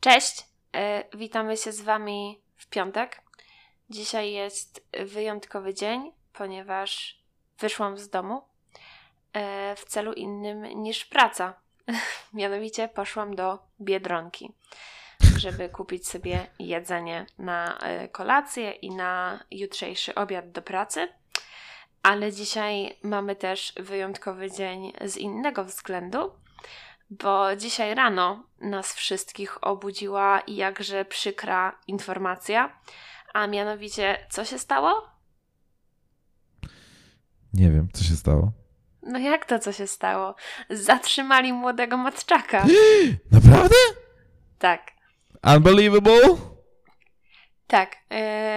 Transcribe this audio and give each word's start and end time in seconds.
Cześć, 0.00 0.46
e, 0.76 1.04
witamy 1.14 1.56
się 1.56 1.72
z 1.72 1.80
Wami 1.80 2.40
w 2.56 2.66
piątek. 2.66 3.22
Dzisiaj 3.90 4.32
jest 4.32 4.86
wyjątkowy 5.04 5.74
dzień, 5.74 6.12
ponieważ 6.32 7.20
wyszłam 7.58 7.98
z 7.98 8.08
domu 8.08 8.42
e, 9.32 9.76
w 9.76 9.84
celu 9.84 10.12
innym 10.12 10.62
niż 10.82 11.04
praca. 11.04 11.54
Mianowicie 12.34 12.88
poszłam 12.88 13.36
do 13.36 13.58
biedronki, 13.80 14.52
żeby 15.36 15.68
kupić 15.68 16.08
sobie 16.08 16.46
jedzenie 16.58 17.26
na 17.38 17.78
e, 17.78 18.08
kolację 18.08 18.70
i 18.70 18.90
na 18.90 19.44
jutrzejszy 19.50 20.14
obiad 20.14 20.50
do 20.50 20.62
pracy. 20.62 21.08
Ale 22.02 22.32
dzisiaj 22.32 22.96
mamy 23.02 23.36
też 23.36 23.72
wyjątkowy 23.76 24.50
dzień 24.50 24.92
z 25.04 25.16
innego 25.16 25.64
względu, 25.64 26.32
bo 27.10 27.56
dzisiaj 27.56 27.94
rano 27.94 28.44
nas 28.60 28.94
wszystkich 28.94 29.64
obudziła 29.64 30.42
jakże 30.46 31.04
przykra 31.04 31.78
informacja, 31.86 32.80
a 33.34 33.46
mianowicie 33.46 34.26
co 34.30 34.44
się 34.44 34.58
stało? 34.58 35.02
Nie 37.52 37.70
wiem, 37.70 37.88
co 37.92 38.04
się 38.04 38.16
stało. 38.16 38.52
No 39.02 39.18
jak 39.18 39.44
to 39.46 39.58
co 39.58 39.72
się 39.72 39.86
stało? 39.86 40.34
Zatrzymali 40.70 41.52
młodego 41.52 41.96
matczaka. 41.96 42.66
Naprawdę? 43.32 43.76
Tak, 44.58 44.90
Unbelievable? 45.56 46.36
tak. 47.66 47.96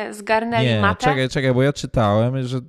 Yy, 0.06 0.14
zgarnęli 0.14 0.66
Nie, 0.66 0.82
matę. 0.82 1.04
czekaj, 1.06 1.30
czekaj, 1.30 1.54
bo 1.54 1.64
ja 1.64 1.74
czytałem, 1.74 2.44
że... 2.44 2.60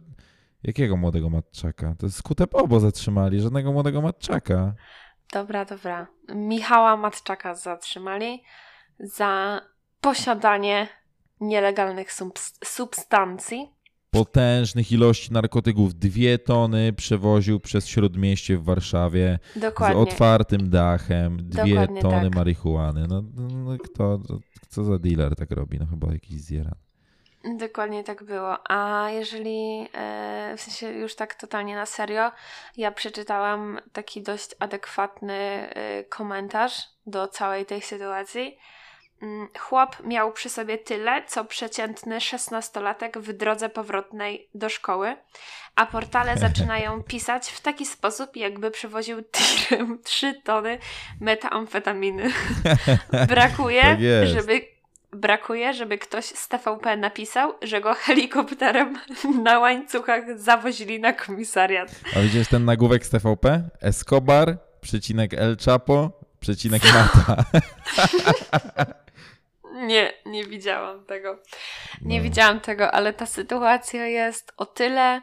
Jakiego 0.62 0.96
młodego 0.96 1.30
matczaka? 1.30 1.94
To 1.98 2.06
jest 2.06 2.18
skute 2.18 2.46
Bobo 2.46 2.80
zatrzymali, 2.80 3.40
żadnego 3.40 3.72
młodego 3.72 4.02
matczaka. 4.02 4.74
Dobra, 5.34 5.64
dobra. 5.64 6.06
Michała 6.34 6.96
Matczaka 6.96 7.54
zatrzymali 7.54 8.42
za 9.00 9.60
posiadanie 10.00 10.88
nielegalnych 11.40 12.12
subs- 12.12 12.58
substancji. 12.64 13.70
Potężnych 14.10 14.92
ilości 14.92 15.32
narkotyków. 15.32 15.94
Dwie 15.94 16.38
tony 16.38 16.92
przewoził 16.92 17.60
przez 17.60 17.86
Śródmieście 17.86 18.58
w 18.58 18.64
Warszawie 18.64 19.38
Dokładnie. 19.56 19.96
z 19.96 19.98
otwartym 19.98 20.70
dachem. 20.70 21.36
Dwie 21.48 21.64
Dokładnie 21.64 22.02
tony 22.02 22.22
tak. 22.30 22.34
marihuany. 22.34 23.06
No, 23.08 23.22
no 23.36 23.78
kto, 23.78 24.20
co 24.68 24.84
za 24.84 24.98
dealer 24.98 25.36
tak 25.36 25.50
robi? 25.50 25.78
No 25.78 25.86
chyba 25.86 26.12
jakiś 26.12 26.40
zjeran. 26.40 26.83
Dokładnie 27.44 28.04
tak 28.04 28.22
było. 28.22 28.70
A 28.70 29.10
jeżeli, 29.10 29.88
e, 29.92 30.54
w 30.56 30.60
sensie 30.60 30.88
już 30.88 31.14
tak 31.14 31.34
totalnie 31.34 31.74
na 31.74 31.86
serio, 31.86 32.32
ja 32.76 32.92
przeczytałam 32.92 33.80
taki 33.92 34.22
dość 34.22 34.50
adekwatny 34.58 35.34
e, 35.34 36.04
komentarz 36.04 36.82
do 37.06 37.28
całej 37.28 37.66
tej 37.66 37.82
sytuacji. 37.82 38.58
Mm, 39.22 39.48
Chłop 39.58 39.96
miał 40.04 40.32
przy 40.32 40.48
sobie 40.48 40.78
tyle, 40.78 41.22
co 41.26 41.44
przeciętny 41.44 42.20
szesnastolatek 42.20 43.18
w 43.18 43.32
drodze 43.32 43.68
powrotnej 43.68 44.48
do 44.54 44.68
szkoły, 44.68 45.16
a 45.76 45.86
portale 45.86 46.36
zaczynają 46.48 47.02
pisać 47.02 47.50
w 47.50 47.60
taki 47.60 47.86
sposób, 47.86 48.36
jakby 48.36 48.70
przywoził 48.70 49.22
tirem 49.22 49.98
3 50.02 50.34
tony 50.44 50.78
metamfetaminy. 51.20 52.30
Brakuje, 53.28 53.82
Tak 53.82 54.28
żeby 54.28 54.73
brakuje, 55.14 55.74
żeby 55.74 55.98
ktoś 55.98 56.24
z 56.24 56.48
TVP 56.48 56.96
napisał, 56.96 57.54
że 57.62 57.80
go 57.80 57.94
helikopterem 58.04 58.98
na 59.42 59.58
łańcuchach 59.58 60.38
zawozili 60.38 61.00
na 61.00 61.12
komisariat. 61.12 61.88
A 62.16 62.20
widziałeś 62.20 62.48
ten 62.48 62.64
nagłówek 62.64 63.06
z 63.06 63.10
TVP? 63.10 63.62
Escobar, 63.82 64.56
przecinek 64.80 65.34
El 65.34 65.56
Chapo, 65.64 66.10
przecinek 66.40 66.82
Mata. 66.94 67.44
Nie, 69.74 70.12
nie 70.26 70.44
widziałam 70.44 71.04
tego. 71.04 71.38
Nie 72.02 72.18
No. 72.18 72.24
widziałam 72.24 72.60
tego, 72.60 72.90
ale 72.90 73.12
ta 73.12 73.26
sytuacja 73.26 74.06
jest 74.06 74.52
o 74.56 74.66
tyle 74.66 75.22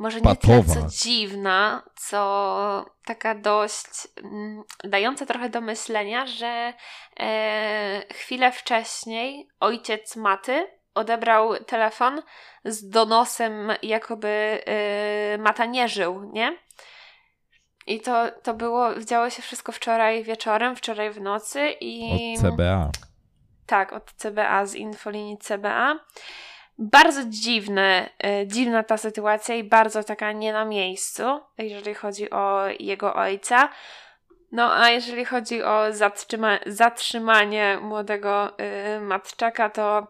może 0.00 0.20
nie 0.20 0.36
tyle 0.36 0.64
co 0.64 0.86
dziwna, 0.88 1.82
co 1.96 2.86
taka 3.04 3.34
dość 3.34 3.86
mm, 4.24 4.62
dająca 4.84 5.26
trochę 5.26 5.48
do 5.48 5.60
myślenia, 5.60 6.26
że 6.26 6.72
e, 7.20 8.02
chwilę 8.14 8.52
wcześniej 8.52 9.48
ojciec 9.60 10.16
Maty 10.16 10.66
odebrał 10.94 11.64
telefon 11.64 12.22
z 12.64 12.88
donosem, 12.88 13.72
jakoby 13.82 14.28
e, 14.66 15.38
Mata 15.38 15.64
nie 15.66 15.88
żył, 15.88 16.30
nie? 16.32 16.58
I 17.86 18.00
to, 18.00 18.30
to 18.42 18.54
było, 18.54 19.00
działo 19.04 19.30
się 19.30 19.42
wszystko 19.42 19.72
wczoraj 19.72 20.24
wieczorem, 20.24 20.76
wczoraj 20.76 21.10
w 21.10 21.20
nocy 21.20 21.74
i... 21.80 22.12
Od 22.38 22.40
CBA. 22.40 22.90
Tak, 23.66 23.92
od 23.92 24.12
CBA, 24.12 24.66
z 24.66 24.74
infolinii 24.74 25.38
CBA. 25.38 25.98
Bardzo 26.80 27.24
dziwne, 27.24 28.10
e, 28.24 28.46
dziwna 28.46 28.82
ta 28.82 28.96
sytuacja 28.96 29.54
i 29.54 29.64
bardzo 29.64 30.04
taka 30.04 30.32
nie 30.32 30.52
na 30.52 30.64
miejscu, 30.64 31.22
jeżeli 31.58 31.94
chodzi 31.94 32.30
o 32.30 32.66
jego 32.80 33.14
ojca. 33.14 33.68
No 34.52 34.72
a 34.74 34.90
jeżeli 34.90 35.24
chodzi 35.24 35.62
o 35.62 35.92
zatrzyma- 35.92 36.58
zatrzymanie 36.66 37.78
młodego 37.82 38.58
y, 38.96 39.00
matczaka, 39.00 39.70
to 39.70 40.06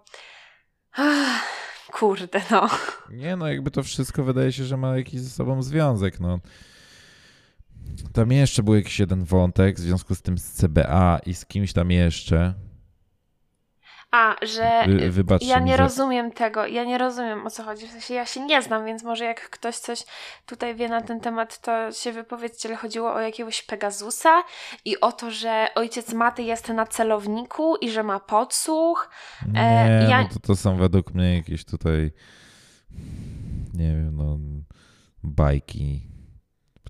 Ach, 0.92 1.44
kurde 1.92 2.40
no. 2.50 2.68
Nie 3.10 3.36
no, 3.36 3.48
jakby 3.48 3.70
to 3.70 3.82
wszystko 3.82 4.24
wydaje 4.24 4.52
się, 4.52 4.64
że 4.64 4.76
ma 4.76 4.96
jakiś 4.96 5.20
ze 5.20 5.30
sobą 5.30 5.62
związek, 5.62 6.20
no. 6.20 6.38
Tam 8.12 8.32
jeszcze 8.32 8.62
był 8.62 8.74
jakiś 8.74 9.00
jeden 9.00 9.24
wątek 9.24 9.76
w 9.76 9.80
związku 9.80 10.14
z 10.14 10.22
tym 10.22 10.38
z 10.38 10.52
CBA 10.52 11.20
i 11.26 11.34
z 11.34 11.46
kimś 11.46 11.72
tam 11.72 11.90
jeszcze. 11.90 12.54
A, 14.10 14.36
że 14.42 14.84
Wy, 14.86 15.10
wybaczcie 15.10 15.46
ja 15.48 15.58
nie 15.58 15.76
że... 15.76 15.82
rozumiem 15.82 16.32
tego, 16.32 16.66
ja 16.66 16.84
nie 16.84 16.98
rozumiem 16.98 17.46
o 17.46 17.50
co 17.50 17.62
chodzi. 17.62 17.86
W 17.88 17.90
sensie 17.90 18.14
ja 18.14 18.26
się 18.26 18.40
nie 18.46 18.62
znam, 18.62 18.86
więc 18.86 19.02
może 19.02 19.24
jak 19.24 19.50
ktoś 19.50 19.76
coś 19.76 20.04
tutaj 20.46 20.74
wie 20.74 20.88
na 20.88 21.00
ten 21.00 21.20
temat, 21.20 21.60
to 21.60 21.92
się 21.92 22.12
wypowiedzcie, 22.12 22.68
ale 22.68 22.76
chodziło 22.76 23.14
o 23.14 23.20
jakiegoś 23.20 23.62
Pegasusa 23.62 24.42
i 24.84 25.00
o 25.00 25.12
to, 25.12 25.30
że 25.30 25.68
ojciec 25.74 26.12
Maty 26.12 26.42
jest 26.42 26.68
na 26.68 26.86
celowniku 26.86 27.76
i 27.76 27.90
że 27.90 28.02
ma 28.02 28.20
podsłuch. 28.20 29.10
Nie, 29.52 29.60
E, 29.60 30.10
ja- 30.10 30.22
no 30.22 30.28
to, 30.28 30.40
to 30.40 30.56
są 30.56 30.76
według 30.76 31.14
mnie 31.14 31.36
jakieś 31.36 31.64
tutaj 31.64 32.10
nie 33.74 33.92
wiem, 33.96 34.16
no 34.16 34.38
bajki. 35.22 36.02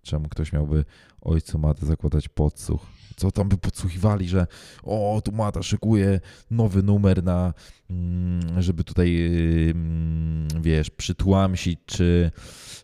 Czemu 0.03 0.29
ktoś 0.29 0.53
miałby 0.53 0.85
ojcu 1.23 1.59
Maty 1.59 1.87
zakładać 1.87 2.29
podsłuch? 2.29 2.87
Co 3.17 3.31
tam 3.31 3.49
by 3.49 3.57
podsłuchiwali, 3.59 4.29
że 4.29 4.47
o, 4.83 5.23
tu 5.25 5.33
Mata 5.33 5.63
szykuje 5.63 6.21
nowy 6.51 6.83
numer 6.83 7.25
na, 7.25 7.55
mm, 7.91 8.63
żeby 8.63 8.85
tutaj, 8.85 9.31
mm, 9.71 10.49
wiesz, 10.61 10.91
przytłamsić 10.91 11.81
czy 11.87 12.31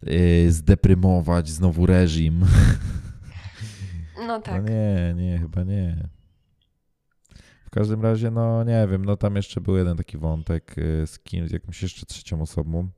yy, 0.02 0.52
zdeprymować 0.52 1.48
znowu 1.48 1.86
reżim. 1.86 2.44
No 4.26 4.40
tak. 4.42 4.62
No 4.62 4.68
nie, 4.68 5.14
nie, 5.16 5.38
chyba 5.38 5.62
nie. 5.62 6.08
W 7.66 7.70
każdym 7.70 8.02
razie, 8.02 8.30
no 8.30 8.64
nie 8.64 8.88
wiem, 8.90 9.04
no 9.04 9.16
tam 9.16 9.36
jeszcze 9.36 9.60
był 9.60 9.76
jeden 9.76 9.96
taki 9.96 10.18
wątek 10.18 10.78
y, 10.78 11.06
z 11.06 11.18
kimś, 11.18 11.48
z 11.48 11.52
jakąś 11.52 11.82
jeszcze 11.82 12.06
trzecią 12.06 12.42
osobą. 12.42 12.88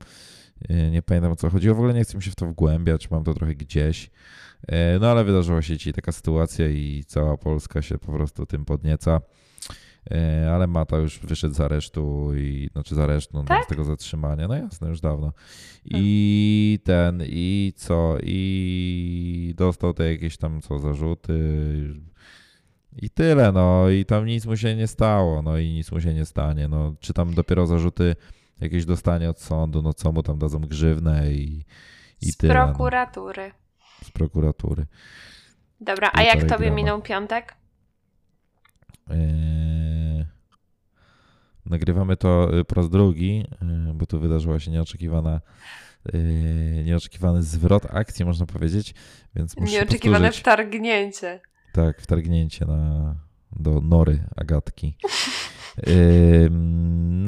Y, 0.71 0.91
Nie 0.91 1.03
pamiętam 1.03 1.33
o 1.33 1.37
co 1.37 1.51
chodziło, 1.51 1.75
w 1.75 1.79
ogóle 1.79 1.95
nie 1.95 2.05
chcę 2.05 2.17
mi 2.17 2.23
się 2.23 2.31
w 2.31 2.35
to 2.35 2.47
wgłębiać, 2.47 3.11
mam 3.11 3.25
to 3.25 3.35
trochę 3.35 3.55
gdzieś. 3.55 4.07
Y, 4.07 4.75
No 5.01 5.11
ale 5.11 5.25
wydarzyła 5.25 5.63
się 5.63 5.77
dzisiaj 5.77 5.93
taka 5.93 6.13
sytuacja 6.13 6.69
i 6.69 7.05
cała 7.07 7.37
Polska 7.37 7.83
się 7.83 7.99
po 7.99 8.13
prostu 8.13 8.47
tym 8.47 8.65
podnieca. 8.65 9.21
Y, 10.45 10.51
Ale 10.51 10.67
Mata 10.67 10.97
już 10.97 11.19
wyszedł 11.19 11.55
z 11.55 11.61
aresztu 11.61 12.31
i 12.37 12.69
znaczy 12.73 12.95
z 12.95 12.99
aresztu, 12.99 13.37
no, 13.37 13.45
Tak? 13.45 13.65
z 13.65 13.69
tego 13.69 13.85
zatrzymania. 13.85 14.49
No 14.49 14.55
jasne, 14.57 14.89
już 14.89 15.01
dawno. 15.01 15.33
I 15.85 16.79
ten, 16.85 17.23
i 17.27 17.73
co, 17.77 18.17
i 18.23 19.55
dostał 19.57 19.95
te 19.95 20.11
jakieś 20.13 20.37
tam 20.37 20.61
co 20.61 20.79
zarzuty. 20.79 21.35
I 23.03 23.11
tyle, 23.11 23.53
no 23.53 23.91
i 23.91 24.05
tam 24.05 24.27
nic 24.27 24.47
mu 24.47 24.57
się 24.57 24.77
nie 24.77 24.87
stało, 24.87 25.43
no 25.43 25.59
i 25.59 25.71
nic 25.73 25.93
mu 25.93 26.01
się 26.01 26.15
nie 26.15 26.25
stanie. 26.25 26.69
No, 26.69 26.95
czy 27.01 27.13
tam 27.13 27.35
dopiero 27.35 27.67
zarzuty 27.67 28.17
jakieś 28.61 28.85
dostanie 28.85 29.31
od 29.31 29.41
sądu, 29.41 29.83
no 29.83 29.93
co 29.95 30.13
mu 30.13 30.23
tam 30.23 30.39
dadzą 30.39 30.61
grzywnę 30.61 31.33
i, 31.33 31.65
i 32.21 32.33
Z 32.33 32.37
tyle. 32.37 32.55
No, 32.55 32.65
prokuratury. 32.67 33.53
z 34.05 34.11
prokuratury. 34.11 34.87
Dobra, 35.81 36.11
a 36.13 36.23
jak 36.23 36.41
tobie 36.41 36.57
grama. 36.59 36.75
minął 36.77 37.03
piątek? 37.03 37.55
Eee, 39.11 40.27
nagrywamy 41.67 42.17
to 42.17 42.59
y, 42.59 42.65
po 42.65 42.75
raz 42.75 42.91
drugi, 42.91 43.45
y, 43.91 43.95
bo 43.95 44.07
tu 44.07 44.21
wydarzyła 44.21 44.61
się 44.61 44.71
nieoczekiwana, 44.71 45.41
y, 46.15 46.83
nieoczekiwany 46.87 47.43
zwrot 47.43 47.87
akcji, 47.95 48.25
można 48.25 48.47
powiedzieć, 48.47 48.95
więc 49.35 49.57
muszę 49.57 49.73
Nieoczekiwane 49.73 50.19
powtórzyć. 50.19 50.41
wtargnięcie. 50.41 51.41
Tak, 51.73 52.01
wtargnięcie 52.01 52.67
na, 52.67 53.15
do 53.53 53.81
nory 53.81 54.25
Agatki. 54.37 54.97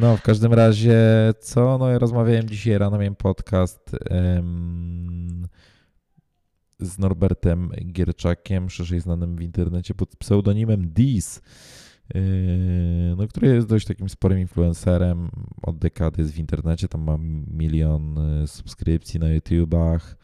No, 0.01 0.17
w 0.17 0.23
każdym 0.23 0.53
razie, 0.53 0.99
co? 1.41 1.79
No, 1.79 1.89
ja 1.89 1.99
rozmawiałem 1.99 2.49
dzisiaj 2.49 2.79
rano, 2.79 2.99
miałem 2.99 3.17
podcast 3.17 3.97
ym, 4.39 5.49
z 6.79 6.99
Norbertem 6.99 7.71
Gierczakiem, 7.93 8.71
szerzej 8.71 9.01
znanym 9.01 9.37
w 9.37 9.43
internecie 9.43 9.95
pod 9.95 10.17
pseudonimem 10.17 10.89
Dis. 10.89 11.43
no, 13.17 13.29
który 13.29 13.49
jest 13.49 13.67
dość 13.67 13.87
takim 13.87 14.09
sporym 14.09 14.39
influencerem. 14.39 15.31
Od 15.63 15.79
dekady 15.79 16.23
jest 16.23 16.35
w 16.35 16.39
internecie, 16.39 16.89
tam 16.89 17.03
ma 17.03 17.17
milion 17.51 18.19
subskrypcji 18.47 19.21
na 19.21 19.29
YouTubach, 19.29 20.17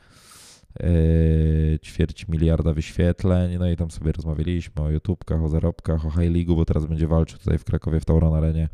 ćwierć 1.82 2.28
miliarda 2.28 2.72
wyświetleń. 2.72 3.58
No 3.58 3.70
i 3.70 3.76
tam 3.76 3.90
sobie 3.90 4.12
rozmawialiśmy 4.12 4.82
o 4.82 4.90
YouTubkach, 4.90 5.42
o 5.42 5.48
zarobkach, 5.48 6.06
o 6.06 6.10
High 6.10 6.34
League, 6.34 6.56
bo 6.56 6.64
teraz 6.64 6.86
będzie 6.86 7.06
walczył 7.06 7.38
tutaj 7.38 7.58
w 7.58 7.64
Krakowie 7.64 8.00
w 8.00 8.04
Tauron 8.04 8.34
Arenie. 8.34 8.68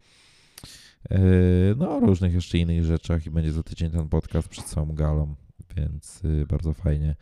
No, 1.76 1.96
o 1.96 2.00
różnych 2.00 2.34
jeszcze 2.34 2.58
innych 2.58 2.84
rzeczach 2.84 3.26
i 3.26 3.30
będzie 3.30 3.52
za 3.52 3.62
tydzień 3.62 3.90
ten 3.90 4.08
podcast 4.08 4.48
przed 4.48 4.64
całą 4.64 4.94
galą, 4.94 5.34
więc 5.76 6.22
bardzo 6.48 6.72
fajnie. 6.72 7.16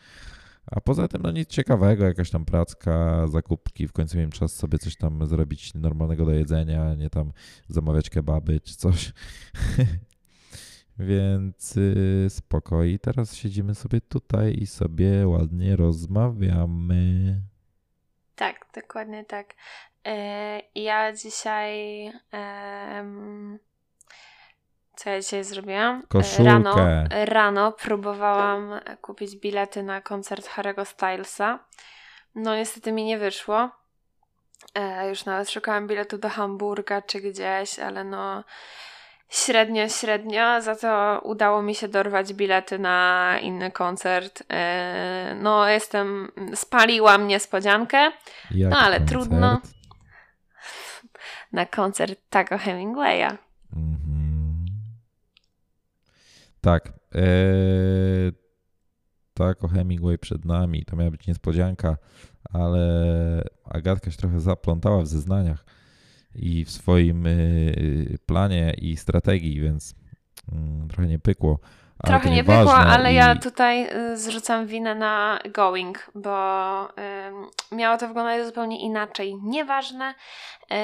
A 0.66 0.80
poza 0.80 1.08
tym, 1.08 1.22
no 1.22 1.30
nic 1.30 1.48
ciekawego, 1.48 2.04
jakaś 2.04 2.30
tam 2.30 2.44
pracka, 2.44 3.26
zakupki, 3.28 3.88
w 3.88 3.92
końcu 3.92 4.16
miałem 4.16 4.30
czas 4.30 4.56
sobie 4.56 4.78
coś 4.78 4.96
tam 4.96 5.26
zrobić 5.26 5.74
normalnego 5.74 6.24
do 6.24 6.30
jedzenia, 6.30 6.94
nie 6.94 7.10
tam 7.10 7.32
zamawiać 7.68 8.10
kebaby 8.10 8.60
czy 8.60 8.76
coś. 8.76 9.12
Więc 11.00 11.76
yy, 11.76 12.31
spoko. 12.31 12.85
I 12.85 12.99
teraz 12.99 13.37
siedzimy 13.37 13.75
sobie 13.75 14.00
tutaj 14.00 14.55
i 14.61 14.67
sobie 14.67 15.29
ładnie 15.29 15.76
rozmawiamy. 15.76 17.41
Tak, 18.35 18.67
dokładnie 18.75 19.25
tak. 19.25 19.55
Yy, 20.05 20.82
ja 20.82 21.12
dzisiaj. 21.12 22.05
Co 24.97 25.11
ja 25.11 25.20
dzisiaj 25.20 25.44
zrobiłam? 25.44 26.02
Koszulkę. 26.08 26.44
Rano, 26.44 26.76
rano 27.25 27.73
próbowałam 27.73 28.81
kupić 29.00 29.37
bilety 29.37 29.82
na 29.82 30.00
koncert 30.00 30.49
Harry'ego 30.49 30.85
Stylesa. 30.85 31.58
No 32.35 32.56
niestety 32.56 32.93
mi 32.93 33.05
nie 33.05 33.19
wyszło. 33.19 33.70
E, 34.75 35.08
już 35.08 35.25
nawet 35.25 35.50
szukałam 35.50 35.87
biletu 35.87 36.19
do 36.19 36.29
Hamburga 36.29 37.02
czy 37.02 37.20
gdzieś, 37.20 37.79
ale 37.79 38.05
no 38.05 38.44
średnio, 39.30 39.88
średnio. 39.88 40.62
Za 40.62 40.76
to 40.76 41.20
udało 41.24 41.62
mi 41.62 41.74
się 41.74 41.88
dorwać 41.88 42.34
bilety 42.34 42.78
na 42.78 43.38
inny 43.42 43.70
koncert. 43.70 44.42
E, 44.52 45.36
no 45.42 45.68
jestem, 45.68 46.28
spaliłam 46.54 47.26
niespodziankę. 47.26 48.12
Jak 48.50 48.70
no 48.70 48.78
ale 48.78 48.98
koncert? 48.98 49.20
trudno. 49.20 49.60
Na 51.52 51.66
koncert 51.66 52.18
Tago 52.30 52.58
Hemingwaya. 52.58 53.36
Mhm. 53.76 54.66
Tak. 56.60 56.92
Ee, 57.14 58.32
tak, 59.34 59.64
o 59.64 59.68
Hemingway 59.68 60.18
przed 60.18 60.44
nami. 60.44 60.84
To 60.84 60.96
miała 60.96 61.10
być 61.10 61.26
niespodzianka, 61.26 61.96
ale 62.52 62.80
Agatka 63.70 64.10
się 64.10 64.16
trochę 64.16 64.40
zaplątała 64.40 65.02
w 65.02 65.06
zeznaniach 65.06 65.64
i 66.34 66.64
w 66.64 66.70
swoim 66.70 67.26
y, 67.26 68.18
planie 68.26 68.74
i 68.78 68.96
strategii, 68.96 69.60
więc 69.60 69.94
mm, 70.52 70.88
trochę 70.88 71.06
nie 71.06 71.18
pykło. 71.18 71.58
Trochę 72.06 72.30
nie 72.30 72.44
pykło, 72.44 72.74
ale 72.74 73.12
i... 73.12 73.14
ja 73.14 73.36
tutaj 73.36 73.96
y, 74.12 74.16
zrzucam 74.16 74.66
winę 74.66 74.94
na 74.94 75.38
Going, 75.52 76.10
bo 76.14 76.88
y, 77.72 77.76
miało 77.76 77.98
to 77.98 78.08
wyglądać 78.08 78.46
zupełnie 78.46 78.80
inaczej. 78.80 79.36
Nieważne. 79.42 80.14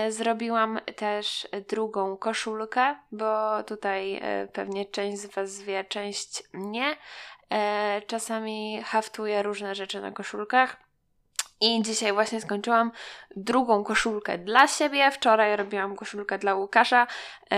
Zrobiłam 0.08 0.80
też 0.96 1.48
drugą 1.68 2.16
koszulkę, 2.16 2.96
bo 3.12 3.62
tutaj 3.62 4.22
pewnie 4.52 4.86
część 4.86 5.18
z 5.18 5.26
Was 5.26 5.62
wie, 5.62 5.84
część 5.84 6.42
nie. 6.54 6.96
Czasami 8.06 8.82
haftuję 8.84 9.42
różne 9.42 9.74
rzeczy 9.74 10.00
na 10.00 10.10
koszulkach. 10.10 10.85
I 11.60 11.82
dzisiaj 11.82 12.12
właśnie 12.12 12.40
skończyłam 12.40 12.92
drugą 13.36 13.84
koszulkę 13.84 14.38
dla 14.38 14.68
siebie. 14.68 15.10
Wczoraj 15.10 15.56
robiłam 15.56 15.96
koszulkę 15.96 16.38
dla 16.38 16.54
Łukasza 16.54 17.06
yy, 17.50 17.56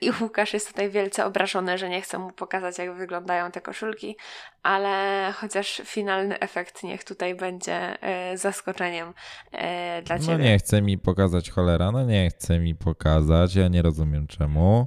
i 0.00 0.10
Łukasz 0.20 0.52
jest 0.54 0.68
tutaj 0.68 0.90
wielce 0.90 1.26
obrażony, 1.26 1.78
że 1.78 1.88
nie 1.88 2.00
chcę 2.00 2.18
mu 2.18 2.30
pokazać, 2.30 2.78
jak 2.78 2.94
wyglądają 2.94 3.50
te 3.50 3.60
koszulki, 3.60 4.16
ale 4.62 5.32
chociaż 5.36 5.82
finalny 5.84 6.38
efekt 6.38 6.82
niech 6.82 7.04
tutaj 7.04 7.34
będzie 7.34 7.98
yy, 8.30 8.38
zaskoczeniem 8.38 9.14
yy, 9.52 9.58
dla 10.02 10.16
no 10.16 10.22
ciebie. 10.22 10.38
No 10.38 10.44
nie 10.44 10.58
chce 10.58 10.82
mi 10.82 10.98
pokazać 10.98 11.50
cholera, 11.50 11.92
no 11.92 12.04
nie 12.04 12.30
chce 12.30 12.58
mi 12.58 12.74
pokazać, 12.74 13.54
ja 13.54 13.68
nie 13.68 13.82
rozumiem 13.82 14.26
czemu. 14.26 14.86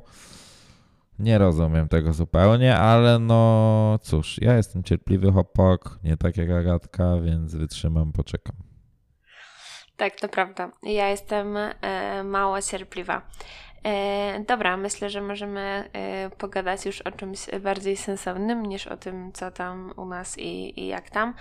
Nie 1.19 1.37
rozumiem 1.37 1.87
tego 1.87 2.13
zupełnie, 2.13 2.77
ale 2.77 3.19
no 3.19 3.99
cóż, 4.01 4.37
ja 4.41 4.57
jestem 4.57 4.83
cierpliwy 4.83 5.31
chłopak, 5.31 5.79
nie 6.03 6.17
tak 6.17 6.37
jak 6.37 6.49
Agatka, 6.49 7.17
więc 7.17 7.55
wytrzymam, 7.55 8.11
poczekam. 8.11 8.55
Tak, 9.97 10.15
to 10.15 10.29
prawda. 10.29 10.71
Ja 10.83 11.09
jestem 11.09 11.57
e, 11.57 12.23
mało 12.23 12.61
cierpliwa. 12.61 13.21
E, 13.85 14.39
dobra, 14.47 14.77
myślę, 14.77 15.09
że 15.09 15.21
możemy 15.21 15.89
e, 15.93 16.29
pogadać 16.29 16.85
już 16.85 17.01
o 17.01 17.11
czymś 17.11 17.39
bardziej 17.61 17.97
sensownym 17.97 18.65
niż 18.65 18.87
o 18.87 18.97
tym, 18.97 19.31
co 19.33 19.51
tam 19.51 19.93
u 19.97 20.05
nas 20.05 20.37
i, 20.37 20.79
i 20.79 20.87
jak 20.87 21.09
tam. 21.09 21.33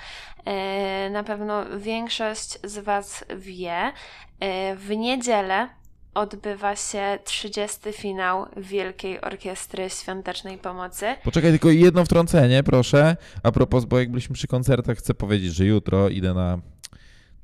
E, 0.44 1.10
na 1.10 1.22
pewno 1.22 1.78
większość 1.78 2.58
z 2.64 2.78
Was 2.78 3.24
wie, 3.36 3.92
e, 4.40 4.76
w 4.76 4.96
niedzielę 4.96 5.68
odbywa 6.14 6.76
się 6.76 7.18
30. 7.24 7.78
finał 7.92 8.46
Wielkiej 8.56 9.20
Orkiestry 9.20 9.90
Świątecznej 9.90 10.58
Pomocy. 10.58 11.06
Poczekaj, 11.24 11.50
tylko 11.50 11.70
jedno 11.70 12.04
wtrącenie, 12.04 12.62
proszę. 12.62 13.16
A 13.42 13.52
propos, 13.52 13.84
bo 13.84 13.98
jak 13.98 14.10
byliśmy 14.10 14.34
przy 14.34 14.46
koncertach, 14.46 14.98
chcę 14.98 15.14
powiedzieć, 15.14 15.54
że 15.54 15.64
jutro 15.64 16.08
idę 16.08 16.34
na, 16.34 16.58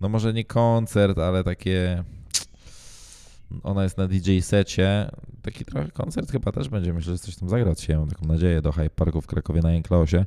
no 0.00 0.08
może 0.08 0.32
nie 0.32 0.44
koncert, 0.44 1.18
ale 1.18 1.44
takie 1.44 2.04
ona 3.62 3.82
jest 3.82 3.98
na 3.98 4.08
DJ 4.08 4.40
secie. 4.40 5.10
Taki 5.42 5.64
trochę 5.64 5.90
koncert 5.90 6.32
chyba 6.32 6.52
też 6.52 6.68
będzie. 6.68 6.92
Myślę, 6.92 7.12
że 7.12 7.18
coś 7.18 7.36
tam 7.36 7.48
zagrać 7.48 7.80
się. 7.80 7.98
Mam 7.98 8.08
taką 8.08 8.26
nadzieję 8.26 8.62
do 8.62 8.72
Hype 8.72 8.90
Parku 8.90 9.20
w 9.20 9.26
Krakowie 9.26 9.60
na 9.60 9.70
Enklaosie. 9.70 10.24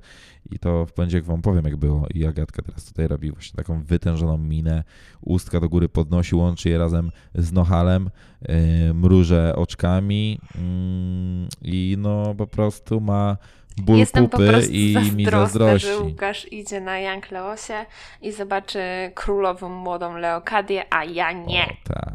I 0.51 0.59
to 0.59 0.85
w 0.85 0.93
poniedziałek 0.93 1.25
wam 1.25 1.41
powiem, 1.41 1.65
jak 1.65 1.75
było. 1.75 2.07
I 2.13 2.25
Agatka 2.25 2.61
teraz 2.61 2.85
tutaj 2.85 3.07
robi 3.07 3.31
właśnie 3.31 3.55
taką 3.57 3.83
wytężoną 3.83 4.37
minę. 4.37 4.83
Ustka 5.21 5.59
do 5.59 5.69
góry 5.69 5.89
podnosi, 5.89 6.35
łączy 6.35 6.69
je 6.69 6.77
razem 6.77 7.11
z 7.35 7.51
Nohalem. 7.51 8.09
Yy, 8.41 8.93
mruże 8.93 9.55
oczkami. 9.55 10.39
Yy, 10.55 11.71
I 11.71 11.95
no 11.99 12.35
po 12.35 12.47
prostu 12.47 13.01
ma 13.01 13.37
ból 13.77 13.97
Jestem 13.97 14.29
kupy 14.29 14.61
i 14.71 14.95
mi 15.15 15.25
zazdrości. 15.25 15.87
że 15.87 15.99
Łukasz 15.99 16.51
idzie 16.51 16.81
na 16.81 16.99
Jank 16.99 17.31
Leosie 17.31 17.85
i 18.21 18.31
zobaczy 18.31 18.79
królową 19.15 19.69
młodą 19.69 20.17
Leokadię, 20.17 20.93
a 20.93 21.03
ja 21.05 21.31
nie. 21.31 21.65
O, 21.65 21.93
tak. 21.93 22.12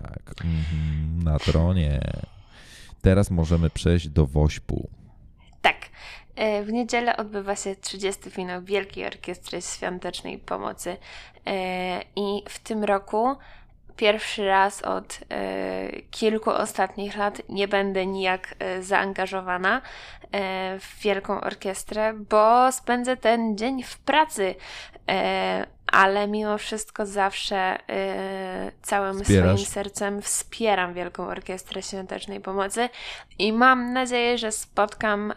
Na 1.29 1.39
tronie. 1.39 2.01
Teraz 3.03 3.31
możemy 3.31 3.71
przejść 3.71 4.09
do 4.09 4.27
Wośpu. 4.27 4.89
Tak. 5.63 5.77
E, 6.37 6.63
w 6.63 6.73
niedzielę 6.73 7.17
odbywa 7.17 7.57
się 7.57 7.77
30. 7.77 8.31
finał 8.31 8.63
Wielkiej 8.63 9.07
Orkiestry 9.07 9.63
Świątecznej 9.63 10.39
Pomocy 10.39 10.97
e, 11.47 12.03
i 12.17 12.43
w 12.49 12.59
tym 12.59 12.85
roku 12.85 13.37
pierwszy 13.97 14.47
raz 14.47 14.83
od 14.83 15.21
e, 15.29 16.03
kilku 16.11 16.51
ostatnich 16.51 17.17
lat 17.17 17.43
nie 17.49 17.69
będę 17.69 18.07
nijak 18.07 18.55
zaangażowana 18.81 19.83
w 20.81 21.03
Wielką 21.03 21.41
Orkiestrę, 21.41 22.13
bo 22.31 22.73
spędzę 22.73 23.17
ten 23.17 23.59
dzień 23.59 23.83
w 23.83 23.99
pracy 23.99 24.55
ale 25.93 26.29
mimo 26.29 26.59
wszystko 26.59 27.07
zawsze 27.07 27.79
yy, 27.89 28.73
całym 28.83 29.21
Wspierasz. 29.21 29.61
swoim 29.61 29.67
sercem 29.67 30.23
wspieram 30.23 30.95
Wielką 30.95 31.27
Orkiestrę 31.27 31.83
Świątecznej 31.83 32.41
Pomocy 32.41 32.89
i 33.39 33.53
mam 33.53 33.93
nadzieję, 33.93 34.39
że 34.39 34.53
spotkam 34.53 35.33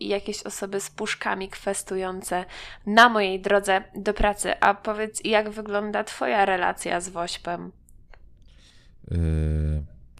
yy, 0.00 0.08
jakieś 0.08 0.42
osoby 0.42 0.80
z 0.80 0.90
puszkami 0.90 1.48
kwestujące 1.48 2.44
na 2.86 3.08
mojej 3.08 3.40
drodze 3.40 3.84
do 3.96 4.14
pracy. 4.14 4.60
A 4.60 4.74
powiedz, 4.74 5.24
jak 5.24 5.50
wygląda 5.50 6.04
Twoja 6.04 6.44
relacja 6.44 7.00
z 7.00 7.08
Wośpem? 7.08 7.72
Yy, 9.10 9.18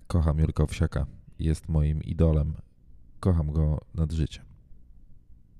kocham 0.06 0.38
Jurka 0.38 0.62
Owsiaka. 0.62 1.06
Jest 1.38 1.68
moim 1.68 2.02
idolem. 2.02 2.54
Kocham 3.20 3.52
go 3.52 3.80
nad 3.94 4.12
życiem. 4.12 4.44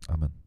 Amen. 0.09 0.40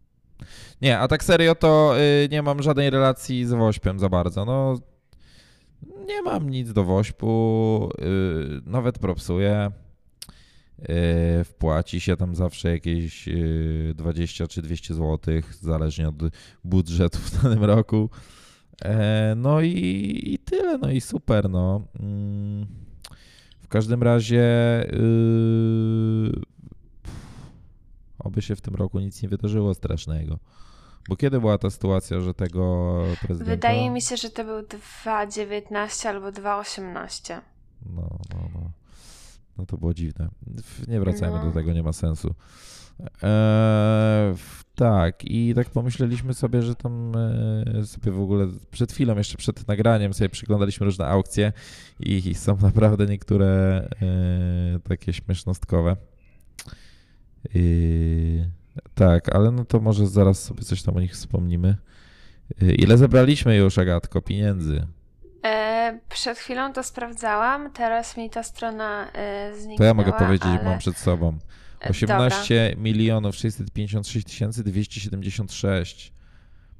Nie, 0.82 1.00
a 1.00 1.08
tak 1.08 1.24
serio 1.24 1.56
to 1.56 1.96
y, 2.00 2.30
nie 2.32 2.42
mam 2.42 2.64
żadnej 2.64 2.90
relacji 2.90 3.46
z 3.46 3.52
Wośpem 3.52 4.00
za 4.00 4.10
bardzo. 4.10 4.46
No, 4.46 4.80
nie 6.08 6.22
mam 6.22 6.50
nic 6.50 6.74
do 6.74 6.84
Wośpu, 6.84 7.90
y, 8.00 8.62
nawet 8.66 9.00
propsuję. 9.00 9.72
Y, 10.80 11.44
wpłaci 11.44 12.00
się 12.00 12.18
tam 12.18 12.36
zawsze 12.36 12.70
jakieś 12.72 13.30
20 13.96 14.48
czy 14.48 14.62
200 14.62 14.94
zł, 14.94 15.42
zależnie 15.62 16.10
od 16.10 16.16
budżetu 16.64 17.18
w 17.18 17.44
danym 17.44 17.64
roku. 17.64 18.10
E, 18.86 19.34
no 19.38 19.62
i, 19.62 20.22
i 20.26 20.40
tyle, 20.40 20.78
no 20.78 20.92
i 20.92 21.02
super, 21.02 21.50
no. 21.50 21.88
Mm, 22.00 22.66
w 23.62 23.68
każdym 23.68 24.04
razie 24.04 24.44
Oby 28.24 28.42
się 28.42 28.56
w 28.56 28.62
tym 28.62 28.76
roku 28.76 29.00
nic 29.00 29.24
nie 29.24 29.30
wydarzyło 29.30 29.74
strasznego. 29.74 30.40
Bo 31.10 31.16
kiedy 31.16 31.40
była 31.40 31.58
ta 31.58 31.70
sytuacja, 31.70 32.20
że 32.20 32.34
tego 32.34 32.94
prezydenta... 33.22 33.52
Wydaje 33.52 33.90
mi 33.90 34.02
się, 34.02 34.18
że 34.18 34.30
to 34.30 34.44
był 34.44 34.60
2,19 34.60 36.08
albo 36.08 36.28
2,18. 36.28 37.42
No, 37.86 38.20
no, 38.34 38.50
no. 38.54 38.72
No 39.58 39.66
to 39.66 39.78
było 39.78 39.94
dziwne. 39.94 40.30
Nie 40.88 41.00
wracajmy 41.00 41.38
No. 41.38 41.46
do 41.46 41.52
tego, 41.52 41.74
nie 41.74 41.84
ma 41.84 41.94
sensu. 41.94 42.36
Eee, 43.00 44.36
tak, 44.76 45.26
i 45.26 45.54
tak 45.56 45.70
pomyśleliśmy 45.70 46.34
sobie, 46.34 46.62
że 46.62 46.76
tam 46.76 47.12
e, 47.78 47.86
sobie 47.86 48.12
w 48.12 48.22
ogóle 48.22 48.48
przed 48.72 48.92
chwilą, 48.92 49.18
jeszcze 49.18 49.38
przed 49.38 49.68
nagraniem 49.68 50.14
sobie 50.14 50.30
przyglądaliśmy 50.30 50.86
różne 50.86 51.08
aukcje 51.08 51.54
i, 52.00 52.30
i 52.30 52.36
są 52.36 52.58
naprawdę 52.58 53.06
niektóre 53.06 53.48
e, 54.02 54.80
takie 54.80 55.14
śmiesznostkowe. 55.14 55.98
I, 57.56 58.44
tak, 58.96 59.36
ale 59.36 59.52
no 59.52 59.66
to 59.66 59.80
może 59.80 60.08
zaraz 60.08 60.44
sobie 60.44 60.64
coś 60.64 60.84
tam 60.84 60.98
o 60.98 61.00
nich 61.00 61.14
wspomnimy. 61.14 61.78
E, 62.62 62.72
ile 62.72 62.98
zebraliśmy 62.98 63.56
już, 63.56 63.78
Agatko, 63.78 64.22
pieniędzy? 64.22 64.88
E, 65.46 66.00
przed 66.10 66.38
chwilą 66.38 66.74
to 66.74 66.84
sprawdzałam, 66.84 67.72
teraz 67.72 68.18
mi 68.18 68.30
ta 68.30 68.44
strona 68.44 69.12
e, 69.14 69.52
zniknęła. 69.56 69.78
To 69.78 69.84
ja 69.84 69.94
mogę 69.94 70.12
powiedzieć, 70.12 70.60
ale... 70.60 70.64
mam 70.64 70.80
przed 70.80 70.98
sobą. 70.98 71.38
E, 71.82 71.90
18 71.90 72.76
milionów 72.78 73.36
656 73.36 74.28
tysięcy 74.28 74.64
276. 74.64 76.14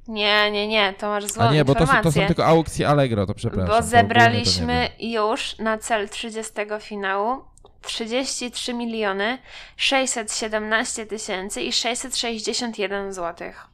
Nie, 0.08 0.50
nie, 0.50 0.68
nie, 0.68 0.94
to 0.98 1.08
masz 1.08 1.24
złą 1.24 1.44
A 1.44 1.52
nie, 1.52 1.64
bo 1.64 1.74
to 1.74 1.86
są, 1.86 1.92
to 2.02 2.12
są 2.12 2.26
tylko 2.26 2.46
aukcje 2.46 2.88
Allegro, 2.88 3.26
to 3.26 3.34
przepraszam. 3.34 3.76
Bo 3.76 3.82
zebraliśmy 3.82 4.88
już 5.00 5.58
na 5.58 5.78
cel 5.78 6.08
30 6.08 6.52
finału 6.80 7.44
33 7.86 8.74
miliony 8.74 9.38
617 9.76 11.06
tysięcy 11.06 11.62
i 11.62 11.72
661 11.72 13.12
złotych. 13.12 13.66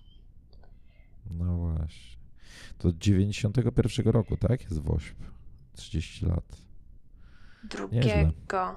No 1.30 1.56
właśnie. 1.56 2.10
To 2.78 2.92
91 2.92 4.06
roku, 4.12 4.36
tak? 4.36 4.62
Jest 4.62 4.78
WOŚP. 4.82 5.16
30 5.72 6.26
lat. 6.26 6.44
Drugiego. 7.64 8.76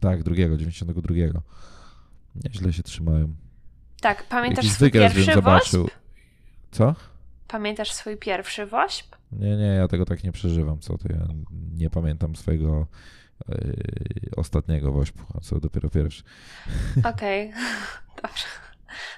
Tak, 0.00 0.22
drugiego, 0.22 0.56
92. 0.56 1.14
Nieźle 2.34 2.72
się 2.72 2.82
trzymałem. 2.82 3.36
Tak, 4.00 4.28
pamiętasz 4.28 4.64
Jakiś 4.64 4.72
swój 4.72 4.86
wykres 4.86 5.14
pierwszy 5.14 5.34
zobaczył. 5.34 5.82
WOŚP? 5.82 5.98
Co? 6.70 6.94
Pamiętasz 7.48 7.92
swój 7.92 8.16
pierwszy 8.16 8.66
WOŚP? 8.66 9.16
Nie, 9.32 9.56
nie, 9.56 9.66
ja 9.66 9.88
tego 9.88 10.04
tak 10.04 10.24
nie 10.24 10.32
przeżywam. 10.32 10.80
Co 10.80 10.98
to 10.98 11.08
ja 11.12 11.28
nie 11.72 11.90
pamiętam 11.90 12.36
swojego 12.36 12.86
ostatniego 14.36 14.92
WOŚP, 14.92 15.16
a 15.34 15.40
co 15.40 15.60
dopiero 15.60 15.90
pierwszy. 15.90 16.22
Okej, 17.04 17.52
dobrze. 18.22 18.44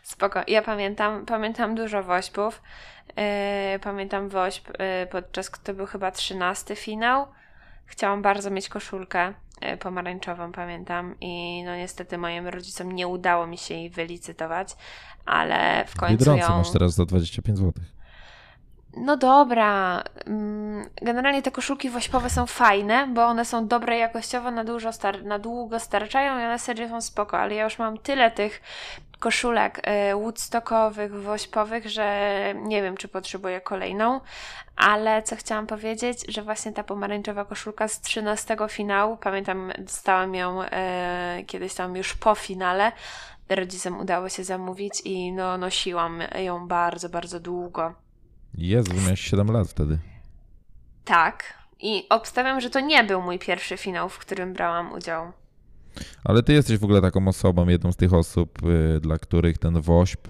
Spoko. 0.03 0.43
Ja 0.49 0.63
pamiętam, 0.63 1.27
pamiętam 1.27 1.75
dużo 1.75 2.03
wośpów. 2.03 2.63
Yy, 3.09 3.79
pamiętam 3.79 4.29
wośp, 4.29 4.69
yy, 4.69 5.07
podczas 5.11 5.51
to 5.65 5.75
był 5.75 5.87
chyba 5.87 6.11
trzynasty 6.11 6.77
finał. 6.77 7.27
Chciałam 7.87 8.23
bardzo 8.23 8.51
mieć 8.51 8.69
koszulkę 8.69 9.35
pomarańczową, 9.81 10.53
pamiętam. 10.53 11.15
I 11.21 11.63
no 11.65 11.77
niestety 11.77 12.19
moim 12.19 12.49
rodzicom 12.49 12.93
nie 12.93 13.09
udało 13.09 13.47
mi 13.47 13.59
się 13.59 13.75
jej 13.75 13.91
wylicytować, 13.91 14.77
ale 15.27 15.85
w 15.87 15.97
końcu 15.97 16.17
Biedronce 16.17 16.53
ją... 16.53 16.59
masz 16.59 16.71
teraz 16.71 16.95
za 16.95 17.05
25 17.05 17.59
zł. 17.59 17.73
No 18.97 19.17
dobra. 19.17 20.03
mm, 20.27 20.89
Generalnie 21.03 21.43
te 21.43 21.51
koszulki 21.51 21.91
wośpowe 21.91 22.31
są 22.31 22.47
fajne, 22.47 23.07
bo 23.07 23.25
one 23.25 23.45
są 23.45 23.67
dobre 23.67 23.99
jakościowo, 23.99 24.51
na, 24.51 24.65
dużo 24.65 24.93
star- 24.93 25.25
na 25.25 25.39
długo 25.39 25.81
starczają 25.81 26.41
i 26.41 26.45
one 26.45 26.59
serio 26.59 26.89
są 26.89 27.01
spoko, 27.01 27.39
ale 27.39 27.55
ja 27.55 27.65
już 27.65 27.79
mam 27.79 27.99
tyle 27.99 28.31
tych 28.31 28.63
koszulek 29.19 29.79
y, 30.11 30.15
woodstockowych, 30.15 31.23
wośpowych, 31.23 31.89
że 31.91 32.43
nie 32.57 32.83
wiem, 32.83 32.97
czy 32.97 33.09
potrzebuję 33.09 33.61
kolejną. 33.61 34.21
Ale 34.77 35.23
co 35.23 35.37
chciałam 35.37 35.67
powiedzieć, 35.67 36.25
że 36.29 36.43
właśnie 36.43 36.73
ta 36.73 36.85
pomarańczowa 36.85 37.45
koszulka 37.45 37.89
z 37.89 38.01
13 38.01 38.57
finału, 38.69 39.17
pamiętam, 39.17 39.73
dostałam 39.79 40.35
ją 40.35 40.63
y, 40.63 40.69
kiedyś 41.47 41.75
tam 41.75 41.97
już 41.97 42.15
po 42.15 42.35
finale, 42.35 42.93
rodzicom 43.49 44.01
udało 44.01 44.29
się 44.29 44.45
zamówić 44.45 45.01
i 45.05 45.33
no 45.33 45.59
nosiłam 45.59 46.23
ją 46.39 46.69
bardzo, 46.69 47.09
bardzo 47.09 47.41
długo. 47.41 47.95
Jezu, 48.55 48.95
miałeś 48.95 49.21
7 49.21 49.51
lat 49.51 49.69
wtedy. 49.69 49.99
Tak. 51.05 51.61
I 51.81 52.07
obstawiam, 52.09 52.61
że 52.61 52.71
to 52.71 52.81
nie 52.81 53.05
był 53.05 53.23
mój 53.23 53.39
pierwszy 53.39 53.77
finał, 53.77 54.09
w 54.09 54.19
którym 54.19 54.53
brałam 54.53 54.93
udział. 54.93 55.33
Ale 56.25 56.43
ty 56.43 56.53
jesteś 56.53 56.79
w 56.79 56.85
ogóle 56.85 57.01
taką 57.03 57.29
osobą, 57.29 57.69
jedną 57.69 57.93
z 57.93 57.97
tych 57.97 58.15
osób, 58.15 58.59
y, 58.63 59.01
dla 59.01 59.19
których 59.19 59.59
ten 59.59 59.81
WOŚP 59.81 60.29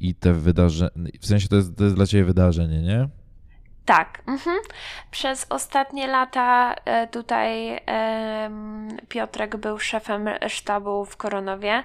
i 0.00 0.14
te 0.14 0.32
wydarzenia, 0.32 0.90
w 1.20 1.26
sensie 1.26 1.48
to 1.48 1.56
jest, 1.56 1.76
to 1.76 1.84
jest 1.84 1.96
dla 1.96 2.06
ciebie 2.06 2.24
wydarzenie, 2.24 2.82
nie? 2.82 3.08
Tak. 3.84 4.22
Mhm. 4.26 4.58
Przez 5.10 5.46
ostatnie 5.48 6.06
lata 6.06 6.74
e, 6.84 7.08
tutaj 7.08 7.80
Piotrek 9.08 9.56
był 9.56 9.78
szefem 9.78 10.28
sztabu 10.48 11.04
w 11.04 11.16
Koronowie 11.16 11.84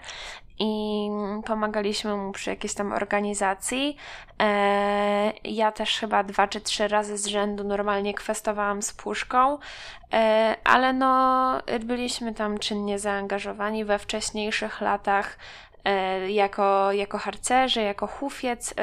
i 0.60 1.10
pomagaliśmy 1.46 2.18
mu 2.18 2.32
przy 2.32 2.50
jakiejś 2.50 2.74
tam 2.74 2.94
organizacji. 2.94 3.98
E, 4.42 5.34
ja 5.44 5.72
też 5.72 6.00
chyba 6.00 6.24
dwa 6.24 6.48
czy 6.48 6.62
trzy 6.62 6.88
razy 6.88 7.18
z 7.18 7.26
rzędu 7.26 7.64
normalnie 7.64 8.14
kwestowałam 8.14 8.82
z 8.82 8.94
puszką, 8.94 9.58
e, 10.14 10.56
ale 10.64 10.94
no 10.94 11.62
byliśmy 11.80 12.34
tam 12.34 12.58
czynnie 12.58 13.00
zaangażowani 13.00 13.86
we 13.86 14.00
wcześniejszych 14.00 14.82
latach 14.82 15.38
e, 15.86 16.32
jako, 16.32 16.92
jako 16.92 17.18
harcerze, 17.18 17.82
jako 17.82 18.08
hufiec. 18.08 18.74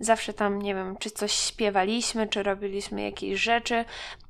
Zawsze 0.00 0.32
tam, 0.32 0.62
nie 0.62 0.74
wiem, 0.74 0.96
czy 0.96 1.10
coś 1.10 1.32
śpiewaliśmy, 1.32 2.28
czy 2.28 2.42
robiliśmy 2.42 3.02
jakieś 3.02 3.40
rzeczy. 3.40 3.84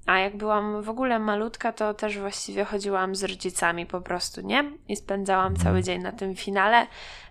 A 0.07 0.19
jak 0.19 0.37
byłam 0.37 0.83
w 0.83 0.91
ogóle 0.91 1.19
malutka, 1.19 1.73
to 1.73 1.95
też 1.95 2.19
właściwie 2.19 2.65
chodziłam 2.65 3.17
z 3.17 3.25
rodzicami 3.25 3.87
po 3.87 4.01
prostu, 4.01 4.41
nie? 4.41 4.65
I 4.89 4.97
spędzałam 4.97 5.57
cały 5.57 5.83
dzień 5.83 6.03
na 6.03 6.13
tym 6.13 6.37
finale, 6.37 6.87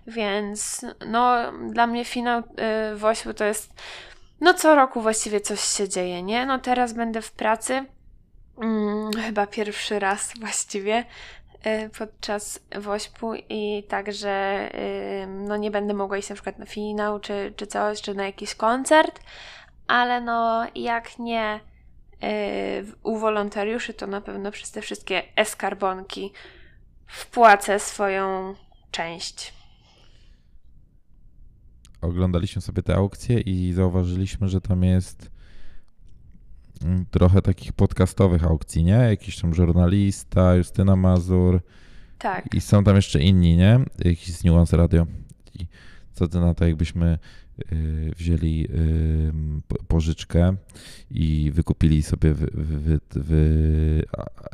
więc 0.06 0.86
no 1.06 1.52
dla 1.70 1.86
mnie 1.86 2.04
finał 2.04 2.40
y, 2.92 2.96
Wośpu 2.96 3.34
to 3.34 3.44
jest 3.44 3.74
no 4.40 4.54
co 4.54 4.74
roku 4.74 5.02
właściwie 5.02 5.40
coś 5.40 5.60
się 5.60 5.88
dzieje, 5.88 6.22
nie? 6.22 6.46
No 6.46 6.58
teraz 6.58 6.92
będę 6.92 7.22
w 7.22 7.32
pracy, 7.32 7.84
mm, 8.62 9.10
chyba 9.12 9.46
pierwszy 9.46 9.98
raz 9.98 10.32
właściwie 10.40 11.04
y, 11.66 11.90
podczas 11.98 12.60
Wośpu 12.76 13.34
i 13.34 13.84
także 13.88 14.68
y, 14.74 15.26
no 15.26 15.56
nie 15.56 15.70
będę 15.70 15.94
mogła 15.94 16.18
iść 16.18 16.28
na 16.28 16.34
przykład 16.34 16.58
na 16.58 16.66
finał 16.66 17.20
czy, 17.20 17.52
czy 17.56 17.66
coś, 17.66 18.02
czy 18.02 18.14
na 18.14 18.24
jakiś 18.24 18.54
koncert, 18.54 19.20
ale 19.86 20.20
no 20.20 20.66
jak 20.74 21.18
nie 21.18 21.60
u 23.02 23.18
wolontariuszy, 23.18 23.94
to 23.94 24.06
na 24.06 24.20
pewno 24.20 24.50
przez 24.50 24.70
te 24.70 24.80
wszystkie 24.80 25.22
eskarbonki 25.36 26.32
wpłacę 27.06 27.78
swoją 27.78 28.54
część. 28.90 29.54
Oglądaliśmy 32.00 32.62
sobie 32.62 32.82
te 32.82 32.94
aukcje 32.94 33.40
i 33.40 33.72
zauważyliśmy, 33.72 34.48
że 34.48 34.60
tam 34.60 34.84
jest 34.84 35.30
mm, 36.84 37.06
trochę 37.10 37.42
takich 37.42 37.72
podcastowych 37.72 38.44
aukcji, 38.44 38.84
nie? 38.84 38.92
Jakiś 38.92 39.40
tam 39.40 39.54
żurnalista, 39.54 40.54
Justyna 40.54 40.96
Mazur 40.96 41.60
Tak. 42.18 42.54
i 42.54 42.60
są 42.60 42.84
tam 42.84 42.96
jeszcze 42.96 43.20
inni, 43.20 43.56
nie? 43.56 43.80
Jakiś 43.98 44.34
z 44.36 44.44
Nuance 44.44 44.76
Radio. 44.76 45.06
I 45.54 45.66
co 46.12 46.28
ty 46.28 46.40
na 46.40 46.54
to, 46.54 46.66
jakbyśmy 46.66 47.18
wzięli 48.16 48.68
y, 48.70 49.32
po- 49.68 49.84
pożyczkę 49.84 50.56
i 51.10 51.50
wykupili 51.54 52.02
sobie, 52.02 52.34
wy, 52.34 52.50
wy, 52.54 53.00
wy, 53.14 54.04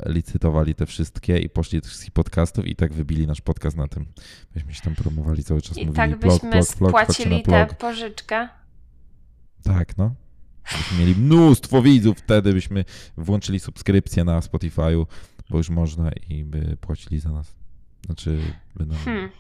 licytowali 0.07 0.75
te 0.75 0.87
wszystkie 0.87 1.39
i 1.39 1.49
poszli 1.49 1.81
do 1.81 1.87
wszystkich 1.87 2.11
podcastów 2.11 2.67
i 2.67 2.77
tak 2.77 2.93
wybili 2.93 3.27
nasz 3.27 3.41
podcast 3.41 3.77
na 3.77 3.89
tym. 3.89 4.07
Myśmy 4.55 4.75
się 4.75 4.83
tam 4.83 4.95
promowali 4.95 5.45
cały 5.45 5.63
czas, 5.63 5.77
I 5.77 5.81
mówili 5.81 5.97
tak 5.97 6.19
byśmy 6.19 6.51
blog, 6.51 6.77
blog, 6.79 6.91
spłacili 6.91 7.43
tę 7.43 7.67
pożyczkę. 7.79 8.49
Tak, 9.63 9.99
no. 9.99 10.15
Byśmy 10.77 10.99
mieli 10.99 11.15
mnóstwo 11.15 11.83
widzów, 11.83 12.19
wtedy 12.19 12.53
byśmy 12.53 12.85
włączyli 13.17 13.61
subskrypcję 13.61 14.25
na 14.25 14.41
Spotify'u, 14.41 15.07
bo 15.51 15.59
już 15.59 15.71
można 15.71 16.11
i 16.29 16.45
by 16.45 16.77
płacili 16.81 17.21
za 17.21 17.33
nas. 17.33 17.55
Znaczy, 18.07 18.39
by 18.77 18.87
nam... 18.87 18.97
Hmm. 18.97 19.31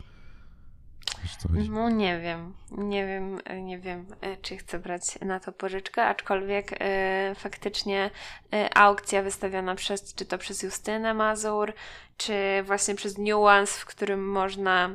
No 1.70 1.90
nie 1.90 2.20
wiem, 2.20 2.54
nie 2.70 3.06
wiem, 3.06 3.40
e, 3.44 3.62
nie 3.62 3.78
wiem, 3.78 4.06
e, 4.20 4.36
czy 4.36 4.56
chcę 4.56 4.78
brać 4.78 5.20
na 5.20 5.40
to 5.40 5.52
pożyczkę, 5.52 6.04
aczkolwiek 6.04 6.72
e, 6.80 7.34
faktycznie 7.34 8.10
aukcja 8.74 9.22
wystawiona 9.22 9.74
przez, 9.74 10.14
czy 10.14 10.24
to 10.24 10.38
przez 10.38 10.62
Justynę 10.62 11.14
Mazur, 11.14 11.72
czy 12.16 12.34
właśnie 12.64 12.94
przez 12.94 13.18
Nuance, 13.18 13.80
w 13.80 13.84
którym 13.84 14.30
można 14.30 14.90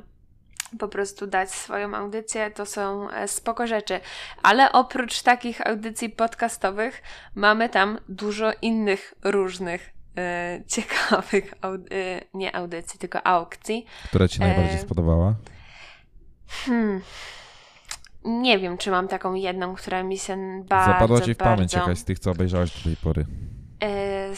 po 0.80 0.88
prostu 0.88 1.28
dać 1.28 1.52
swoją 1.52 1.96
audycję, 1.96 2.52
to 2.52 2.66
są 2.66 3.08
spoko 3.28 3.68
rzeczy. 3.68 4.00
Ale 4.44 4.72
oprócz 4.72 5.22
takich 5.22 5.68
audycji 5.68 6.10
podcastowych 6.10 7.02
mamy 7.36 7.70
tam 7.70 8.00
dużo 8.10 8.52
innych 8.62 9.14
różnych 9.24 9.90
ciekawych, 10.68 11.54
aud- 11.62 11.90
nie 12.34 12.56
audycji, 12.56 13.00
tylko 13.00 13.28
aukcji. 13.28 13.86
Która 14.08 14.28
ci 14.28 14.40
najbardziej 14.40 14.80
spodobała? 14.80 15.36
Hmm. 16.66 17.02
Nie 18.26 18.60
wiem, 18.60 18.78
czy 18.78 18.92
mam 18.92 19.08
taką 19.08 19.34
jedną, 19.34 19.76
która 19.76 20.04
mi 20.04 20.18
się 20.18 20.64
bardzo, 20.70 20.94
Zapadła 20.94 21.22
ci 21.22 21.34
w 21.34 21.38
pamięć 21.38 21.74
bardzo... 21.74 21.78
jakaś 21.78 21.98
z 21.98 22.04
tych, 22.04 22.20
co 22.20 22.32
obejrzałaś 22.32 22.78
do 22.78 22.84
tej 22.84 22.98
pory. 22.98 23.26
E, 23.84 24.30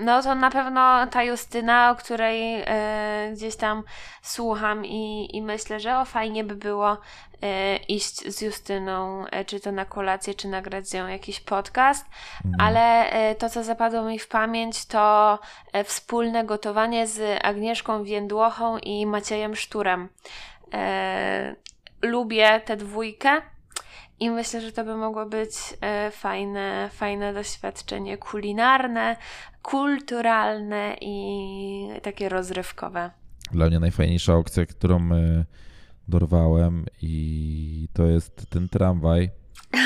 no 0.00 0.22
to 0.22 0.34
na 0.34 0.50
pewno 0.50 1.06
ta 1.06 1.22
Justyna, 1.22 1.90
o 1.90 1.94
której 1.94 2.62
e, 2.66 3.30
gdzieś 3.32 3.56
tam 3.56 3.82
słucham 4.22 4.84
i, 4.84 5.28
i 5.36 5.42
myślę, 5.42 5.80
że 5.80 5.98
o 5.98 6.04
fajnie 6.04 6.44
by 6.44 6.54
było 6.54 6.98
e, 7.42 7.76
iść 7.76 8.32
z 8.32 8.40
Justyną, 8.40 9.26
e, 9.26 9.44
czy 9.44 9.60
to 9.60 9.72
na 9.72 9.84
kolację, 9.84 10.34
czy 10.34 10.48
nagrać 10.48 10.88
z 10.88 10.94
nią 10.94 11.06
jakiś 11.06 11.40
podcast, 11.40 12.06
mm. 12.44 12.60
ale 12.60 13.10
to, 13.38 13.50
co 13.50 13.64
zapadło 13.64 14.02
mi 14.02 14.18
w 14.18 14.28
pamięć, 14.28 14.86
to 14.86 15.38
wspólne 15.84 16.44
gotowanie 16.44 17.06
z 17.06 17.44
Agnieszką 17.44 18.04
Więdłochą 18.04 18.78
i 18.78 19.06
Maciejem 19.06 19.56
Szturem. 19.56 20.08
Lubię 22.02 22.60
tę 22.64 22.76
dwójkę. 22.76 23.42
I 24.20 24.30
myślę, 24.30 24.60
że 24.60 24.72
to 24.72 24.84
by 24.84 24.96
mogło 24.96 25.26
być 25.26 25.50
e, 25.80 26.10
fajne, 26.10 26.90
fajne 26.92 27.34
doświadczenie 27.34 28.18
kulinarne, 28.18 29.16
kulturalne 29.62 30.96
i 31.00 31.88
takie 32.02 32.28
rozrywkowe. 32.28 33.10
Dla 33.52 33.66
mnie 33.66 33.80
najfajniejsza 33.80 34.34
opcja, 34.34 34.66
którą 34.66 35.12
e, 35.12 35.44
dorwałem 36.08 36.86
i 37.02 37.88
to 37.92 38.06
jest 38.06 38.46
ten 38.50 38.68
tramwaj 38.68 39.30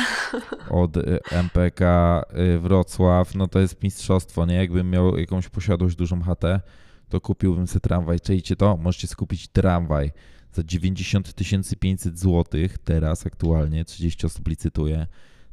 od 0.70 0.96
e, 0.96 1.02
MPK 1.30 2.22
Wrocław. 2.60 3.34
No 3.34 3.48
to 3.48 3.60
jest 3.60 3.82
mistrzostwo, 3.82 4.46
nie? 4.46 4.54
Jakbym 4.54 4.90
miał 4.90 5.18
jakąś 5.18 5.48
posiadłość, 5.48 5.96
dużą 5.96 6.22
chatę, 6.22 6.60
to 7.08 7.20
kupiłbym 7.20 7.66
sobie 7.66 7.80
tramwaj. 7.80 8.20
Czejcie 8.20 8.56
to? 8.56 8.76
Możecie 8.76 9.06
skupić 9.06 9.48
tramwaj 9.48 10.12
za 10.54 10.62
90 10.64 11.34
500 11.80 12.18
zł 12.18 12.60
teraz 12.84 13.26
aktualnie, 13.26 13.84
30 13.84 14.26
osób 14.26 14.48
licytuje. 14.48 15.06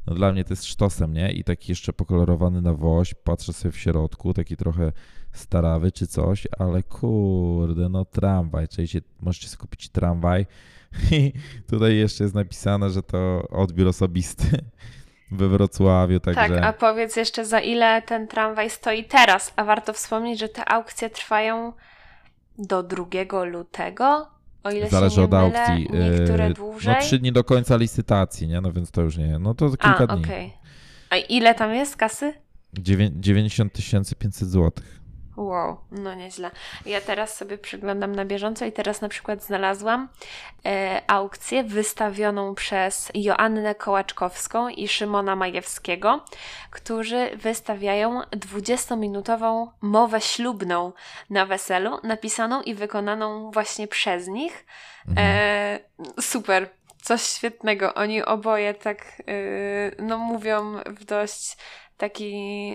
No 0.06 0.14
dla 0.14 0.32
mnie 0.32 0.44
to 0.44 0.52
jest 0.52 0.64
sztosem, 0.64 1.12
nie? 1.12 1.32
I 1.32 1.44
taki 1.44 1.72
jeszcze 1.72 1.92
pokolorowany 1.92 2.62
na 2.62 2.74
woś, 2.74 3.14
patrzę 3.14 3.52
sobie 3.52 3.72
w 3.72 3.78
środku, 3.78 4.34
taki 4.34 4.56
trochę 4.56 4.92
starawy 5.32 5.92
czy 5.92 6.06
coś, 6.06 6.46
ale 6.58 6.82
kurde, 6.82 7.88
no 7.88 8.04
tramwaj, 8.04 8.68
czyli 8.68 8.88
możecie 9.20 9.48
sobie 9.48 9.60
kupić 9.60 9.88
tramwaj 9.88 10.46
i 11.10 11.32
tutaj 11.70 11.96
jeszcze 11.96 12.24
jest 12.24 12.34
napisane, 12.34 12.90
że 12.90 13.02
to 13.02 13.48
odbiór 13.48 13.88
osobisty 13.88 14.46
we 15.30 15.48
Wrocławiu, 15.48 16.20
także... 16.20 16.48
Tak, 16.48 16.64
a 16.64 16.72
powiedz 16.72 17.16
jeszcze 17.16 17.44
za 17.44 17.60
ile 17.60 18.02
ten 18.02 18.28
tramwaj 18.28 18.70
stoi 18.70 19.04
teraz, 19.04 19.52
a 19.56 19.64
warto 19.64 19.92
wspomnieć, 19.92 20.40
że 20.40 20.48
te 20.48 20.68
aukcje 20.68 21.10
trwają 21.10 21.72
do 22.58 22.82
2 22.82 23.44
lutego, 23.44 24.26
o 24.64 24.70
ile 24.70 24.88
Zależy 24.88 25.14
się 25.14 25.20
nie 25.20 25.24
od 25.24 25.30
mylę, 25.30 25.62
aukcji. 25.62 25.88
Niektóre 25.92 26.50
y, 26.50 26.54
dłużej. 26.54 26.94
No 26.94 27.00
trzy 27.00 27.18
dni 27.18 27.32
do 27.32 27.44
końca 27.44 27.76
licytacji, 27.76 28.48
nie? 28.48 28.60
No 28.60 28.72
więc 28.72 28.90
to 28.90 29.02
już 29.02 29.16
nie. 29.16 29.38
No 29.38 29.54
to 29.54 29.68
kilka 29.70 30.04
A, 30.08 30.16
dni. 30.16 30.24
Okay. 30.24 30.50
A 31.10 31.16
ile 31.16 31.54
tam 31.54 31.74
jest 31.74 31.96
kasy? 31.96 32.32
90 32.74 33.72
500 34.18 34.48
złotych. 34.48 35.01
Wow, 35.36 35.80
no 35.90 36.14
nieźle. 36.14 36.50
Ja 36.86 37.00
teraz 37.00 37.36
sobie 37.36 37.58
przyglądam 37.58 38.14
na 38.14 38.24
bieżąco 38.24 38.64
i 38.64 38.72
teraz 38.72 39.00
na 39.00 39.08
przykład 39.08 39.42
znalazłam 39.42 40.08
e, 40.66 41.02
aukcję 41.06 41.64
wystawioną 41.64 42.54
przez 42.54 43.10
Joannę 43.14 43.74
Kołaczkowską 43.74 44.68
i 44.68 44.88
Szymona 44.88 45.36
Majewskiego, 45.36 46.24
którzy 46.70 47.30
wystawiają 47.36 48.20
20-minutową 48.20 49.66
mowę 49.80 50.20
ślubną 50.20 50.92
na 51.30 51.46
weselu, 51.46 51.98
napisaną 52.02 52.62
i 52.62 52.74
wykonaną 52.74 53.50
właśnie 53.50 53.88
przez 53.88 54.28
nich. 54.28 54.66
Mhm. 55.08 55.28
E, 55.30 55.78
super, 56.20 56.70
coś 57.02 57.22
świetnego. 57.22 57.94
Oni 57.94 58.22
oboje 58.22 58.74
tak, 58.74 59.22
e, 59.28 60.02
no 60.02 60.18
mówią 60.18 60.74
w 60.86 61.04
dość 61.04 61.56
taki 62.02 62.32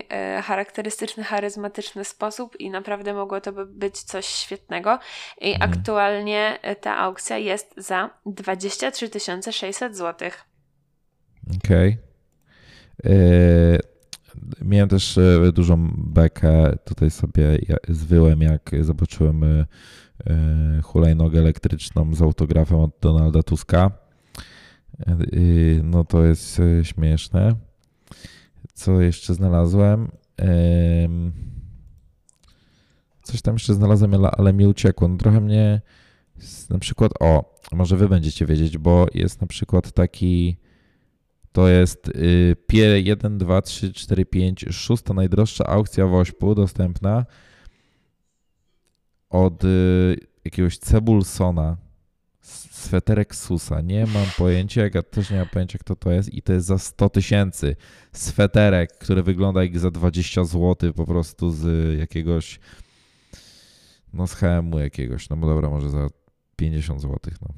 e, 0.08 0.42
charakterystyczny, 0.42 1.24
charyzmatyczny 1.24 2.04
sposób 2.04 2.60
i 2.60 2.70
naprawdę 2.70 3.14
mogło 3.14 3.40
to 3.40 3.52
być 3.66 4.02
coś 4.02 4.26
świetnego. 4.26 4.98
I 5.40 5.52
mhm. 5.52 5.70
aktualnie 5.70 6.58
e, 6.62 6.76
ta 6.76 6.96
aukcja 6.96 7.38
jest 7.38 7.74
za 7.76 8.10
23 8.26 9.10
600 9.52 9.96
zł. 9.96 10.30
Okej. 11.64 11.98
Okay. 12.98 13.12
E, 13.14 13.78
miałem 14.64 14.88
też 14.88 15.18
dużą 15.52 15.90
bekę. 15.96 16.76
Tutaj 16.84 17.10
sobie 17.10 17.58
zwyłem, 17.88 18.42
jak 18.42 18.70
zobaczyłem 18.80 19.66
hulajnogę 20.82 21.38
elektryczną 21.38 22.14
z 22.14 22.22
autografem 22.22 22.78
od 22.78 22.90
Donalda 23.00 23.42
Tuska. 23.42 23.90
No 25.82 26.04
to 26.04 26.24
jest 26.24 26.60
śmieszne. 26.82 27.67
Co 28.74 29.00
jeszcze 29.00 29.34
znalazłem? 29.34 30.08
Coś 33.22 33.42
tam 33.42 33.54
jeszcze 33.54 33.74
znalazłem, 33.74 34.14
ale, 34.14 34.52
mi 34.52 34.66
uciekło. 34.66 35.08
No 35.08 35.16
trochę 35.16 35.40
mnie 35.40 35.80
na 36.70 36.78
przykład, 36.78 37.12
o, 37.20 37.58
może 37.72 37.96
wy 37.96 38.08
będziecie 38.08 38.46
wiedzieć, 38.46 38.78
bo 38.78 39.06
jest 39.14 39.40
na 39.40 39.46
przykład 39.46 39.92
taki, 39.92 40.56
to 41.52 41.68
jest 41.68 42.08
y, 42.08 42.56
1, 42.72 43.38
2, 43.38 43.62
3, 43.62 43.92
4, 43.92 44.26
5, 44.26 44.64
szósta 44.70 45.14
najdroższa 45.14 45.66
aukcja 45.66 46.06
w 46.06 46.14
Ośpu 46.14 46.54
dostępna 46.54 47.26
od 49.30 49.64
y, 49.64 50.16
jakiegoś 50.44 50.78
Cebulsona 50.78 51.76
sweterek 52.50 53.36
Susa. 53.36 53.80
Nie 53.80 54.06
mam 54.06 54.26
pojęcia, 54.38 54.82
ja 54.94 55.02
też 55.02 55.30
nie 55.30 55.36
mam 55.36 55.48
pojęcia, 55.48 55.78
kto 55.78 55.96
to 55.96 56.10
jest 56.10 56.34
i 56.34 56.42
to 56.42 56.52
jest 56.52 56.66
za 56.66 56.78
100 56.78 57.08
tysięcy. 57.08 57.76
Sweterek, 58.12 58.98
który 58.98 59.22
wygląda 59.22 59.62
jak 59.62 59.78
za 59.78 59.90
20 59.90 60.44
zł 60.44 60.92
po 60.92 61.06
prostu 61.06 61.50
z 61.50 61.98
jakiegoś 61.98 62.60
no 64.12 64.26
z 64.26 64.34
HM-u 64.34 64.78
jakiegoś, 64.78 65.28
no 65.28 65.36
bo 65.36 65.46
dobra, 65.46 65.70
może 65.70 65.90
za 65.90 66.06
50 66.56 67.00
zł, 67.02 67.18
no. 67.42 67.48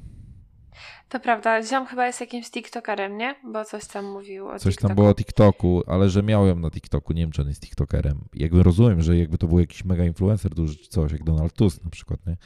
To 1.09 1.19
prawda, 1.19 1.63
ziom 1.63 1.85
chyba 1.85 2.07
jest 2.07 2.21
jakimś 2.21 2.51
TikTokerem, 2.51 3.17
nie? 3.17 3.35
Bo 3.51 3.65
coś 3.65 3.87
tam 3.87 4.05
mówił 4.05 4.47
o 4.47 4.59
Coś 4.59 4.73
TikToku. 4.73 4.87
tam 4.87 4.95
było 4.95 5.09
o 5.09 5.13
TikToku, 5.13 5.83
ale 5.87 6.09
że 6.09 6.23
miałem 6.23 6.61
na 6.61 6.71
TikToku, 6.71 7.13
nie 7.13 7.21
wiem 7.21 7.31
czy 7.31 7.41
on 7.41 7.47
jest 7.47 7.61
TikTokerem. 7.61 8.25
Jakby 8.33 8.63
rozumiem, 8.63 9.01
że 9.01 9.17
jakby 9.17 9.37
to 9.37 9.47
był 9.47 9.59
jakiś 9.59 9.85
mega 9.85 10.05
influencer 10.05 10.53
duży 10.53 10.77
czy 10.77 10.89
coś, 10.89 11.11
jak 11.11 11.23
Donald 11.23 11.53
Tusk 11.53 11.83
na 11.83 11.89
przykład, 11.89 12.27
nie? 12.27 12.37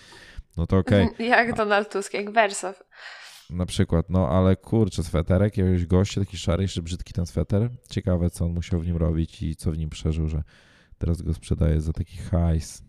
No 0.58 0.68
to 0.68 0.78
okej. 0.78 1.06
Okay. 1.06 1.26
Jak 1.36 1.56
Donald 1.56 1.92
Tusk, 1.92 2.14
jak 2.14 2.32
Wersow. 2.32 2.84
Na 3.50 3.66
przykład, 3.66 4.10
no 4.10 4.30
ale 4.30 4.56
kurczę, 4.56 5.04
sweterek 5.04 5.58
jakiegoś 5.58 5.86
gościa, 5.86 6.22
taki 6.22 6.38
szary, 6.38 6.64
jeszcze 6.64 6.82
brzydki 6.82 7.14
ten 7.14 7.26
sweter. 7.26 7.70
Ciekawe, 7.90 8.30
co 8.30 8.46
on 8.46 8.54
musiał 8.54 8.80
w 8.80 8.88
nim 8.88 8.98
robić 8.98 9.42
i 9.42 9.56
co 9.56 9.72
w 9.72 9.78
nim 9.78 9.90
przeżył, 9.90 10.28
że 10.28 10.44
teraz 10.98 11.22
go 11.22 11.34
sprzedaje 11.34 11.82
za 11.82 11.94
taki 11.94 12.18
hajs. 12.18 12.84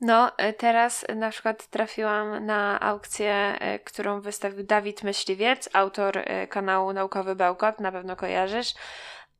No, 0.00 0.32
e, 0.36 0.52
teraz 0.52 1.06
na 1.16 1.30
przykład 1.30 1.66
trafiłam 1.66 2.46
na 2.46 2.80
aukcję, 2.80 3.34
e, 3.34 3.78
którą 3.78 4.20
wystawił 4.20 4.64
Dawid 4.64 5.02
Myśliwiec, 5.02 5.68
autor 5.72 6.18
e, 6.18 6.46
kanału 6.46 6.92
Naukowy 6.92 7.34
Bełkot, 7.34 7.80
na 7.80 7.92
pewno 7.92 8.16
kojarzysz. 8.16 8.74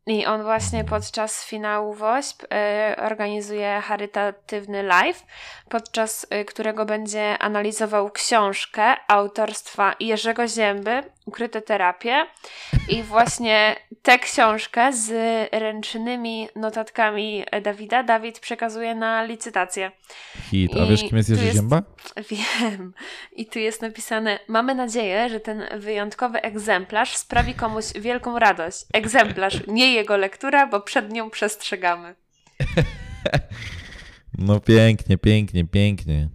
I 0.09 0.27
on 0.27 0.43
właśnie 0.43 0.85
podczas 0.85 1.45
finału 1.45 1.95
WOŚP 1.95 2.43
y, 2.43 2.97
organizuje 2.97 3.81
charytatywny 3.85 4.83
live, 4.83 5.27
podczas 5.69 6.27
y, 6.41 6.45
którego 6.45 6.87
będzie 6.87 7.39
analizował 7.39 8.11
książkę 8.11 8.97
autorstwa 9.09 9.95
Jerzego 10.01 10.49
Zięby, 10.49 11.03
Ukryte 11.29 11.63
terapie. 11.63 12.27
I 12.89 13.03
właśnie 13.03 13.77
tę 14.03 14.19
książkę 14.19 14.93
z 14.93 15.13
ręcznymi 15.53 16.49
notatkami 16.57 17.45
Dawida 17.63 18.03
Dawid 18.03 18.41
przekazuje 18.41 18.95
na 18.95 19.25
licytację. 19.25 19.91
Hit. 20.51 20.73
A 20.83 20.87
wiesz, 20.87 21.01
kim 21.01 21.17
jest 21.17 21.29
Jerzy 21.29 21.45
jest, 21.45 21.57
Zięba? 21.57 21.83
Wiem. 22.31 22.95
I 23.33 23.47
tu 23.47 23.59
jest 23.59 23.83
napisane: 23.83 24.39
Mamy 24.49 24.75
nadzieję, 24.75 25.29
że 25.29 25.41
ten 25.41 25.65
wyjątkowy 25.79 26.43
egzemplarz 26.43 27.17
sprawi 27.17 27.55
komuś 27.55 27.85
wielką 27.93 28.39
radość. 28.39 28.85
Egzemplarz, 28.93 29.67
nie 29.67 29.95
jego 29.99 30.17
lektura, 30.17 30.67
bo 30.67 30.81
przed 30.81 31.13
nią 31.13 31.31
przestrzegamy. 31.31 32.15
No 34.39 34.61
pięknie, 34.61 35.19
pięknie, 35.19 35.65
pięknie. 35.65 36.29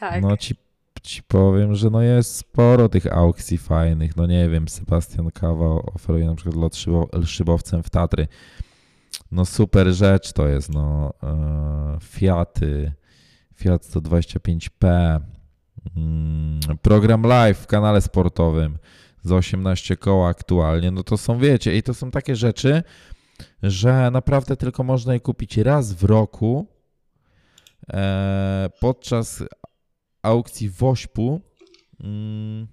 Tak. 0.00 0.22
No 0.22 0.36
ci, 0.36 0.54
ci 1.02 1.22
powiem, 1.22 1.74
że 1.74 1.90
no 1.90 2.02
jest 2.02 2.36
sporo 2.36 2.88
tych 2.88 3.12
aukcji 3.12 3.58
fajnych. 3.58 4.16
No 4.16 4.26
nie 4.26 4.48
wiem, 4.48 4.68
Sebastian 4.68 5.30
Kawa 5.30 5.66
oferuje 5.66 6.26
na 6.26 6.34
przykład 6.34 6.56
lot 6.56 6.76
szybowcem 7.24 7.82
w 7.82 7.90
Tatry. 7.90 8.28
No 9.32 9.44
super 9.44 9.92
rzecz 9.92 10.32
to 10.32 10.48
jest, 10.48 10.68
no. 10.68 11.14
E, 11.22 11.98
Fiaty, 12.02 12.92
Fiat 13.54 13.82
125P, 13.82 15.20
mm, 15.96 16.60
program 16.82 17.22
live 17.22 17.58
w 17.58 17.66
kanale 17.66 18.00
sportowym 18.00 18.78
za 19.22 19.36
18 19.36 19.96
koła 19.96 20.28
aktualnie, 20.28 20.90
no 20.90 21.02
to 21.02 21.18
są, 21.18 21.38
wiecie, 21.38 21.76
i 21.76 21.82
to 21.82 21.94
są 21.94 22.10
takie 22.10 22.36
rzeczy, 22.36 22.82
że 23.62 24.10
naprawdę 24.10 24.56
tylko 24.56 24.84
można 24.84 25.14
je 25.14 25.20
kupić 25.20 25.56
raz 25.56 25.92
w 25.92 26.04
roku 26.04 26.66
e, 27.92 28.70
podczas 28.80 29.44
aukcji 30.22 30.70
Wośpu 30.70 31.40
mm, 32.00 32.66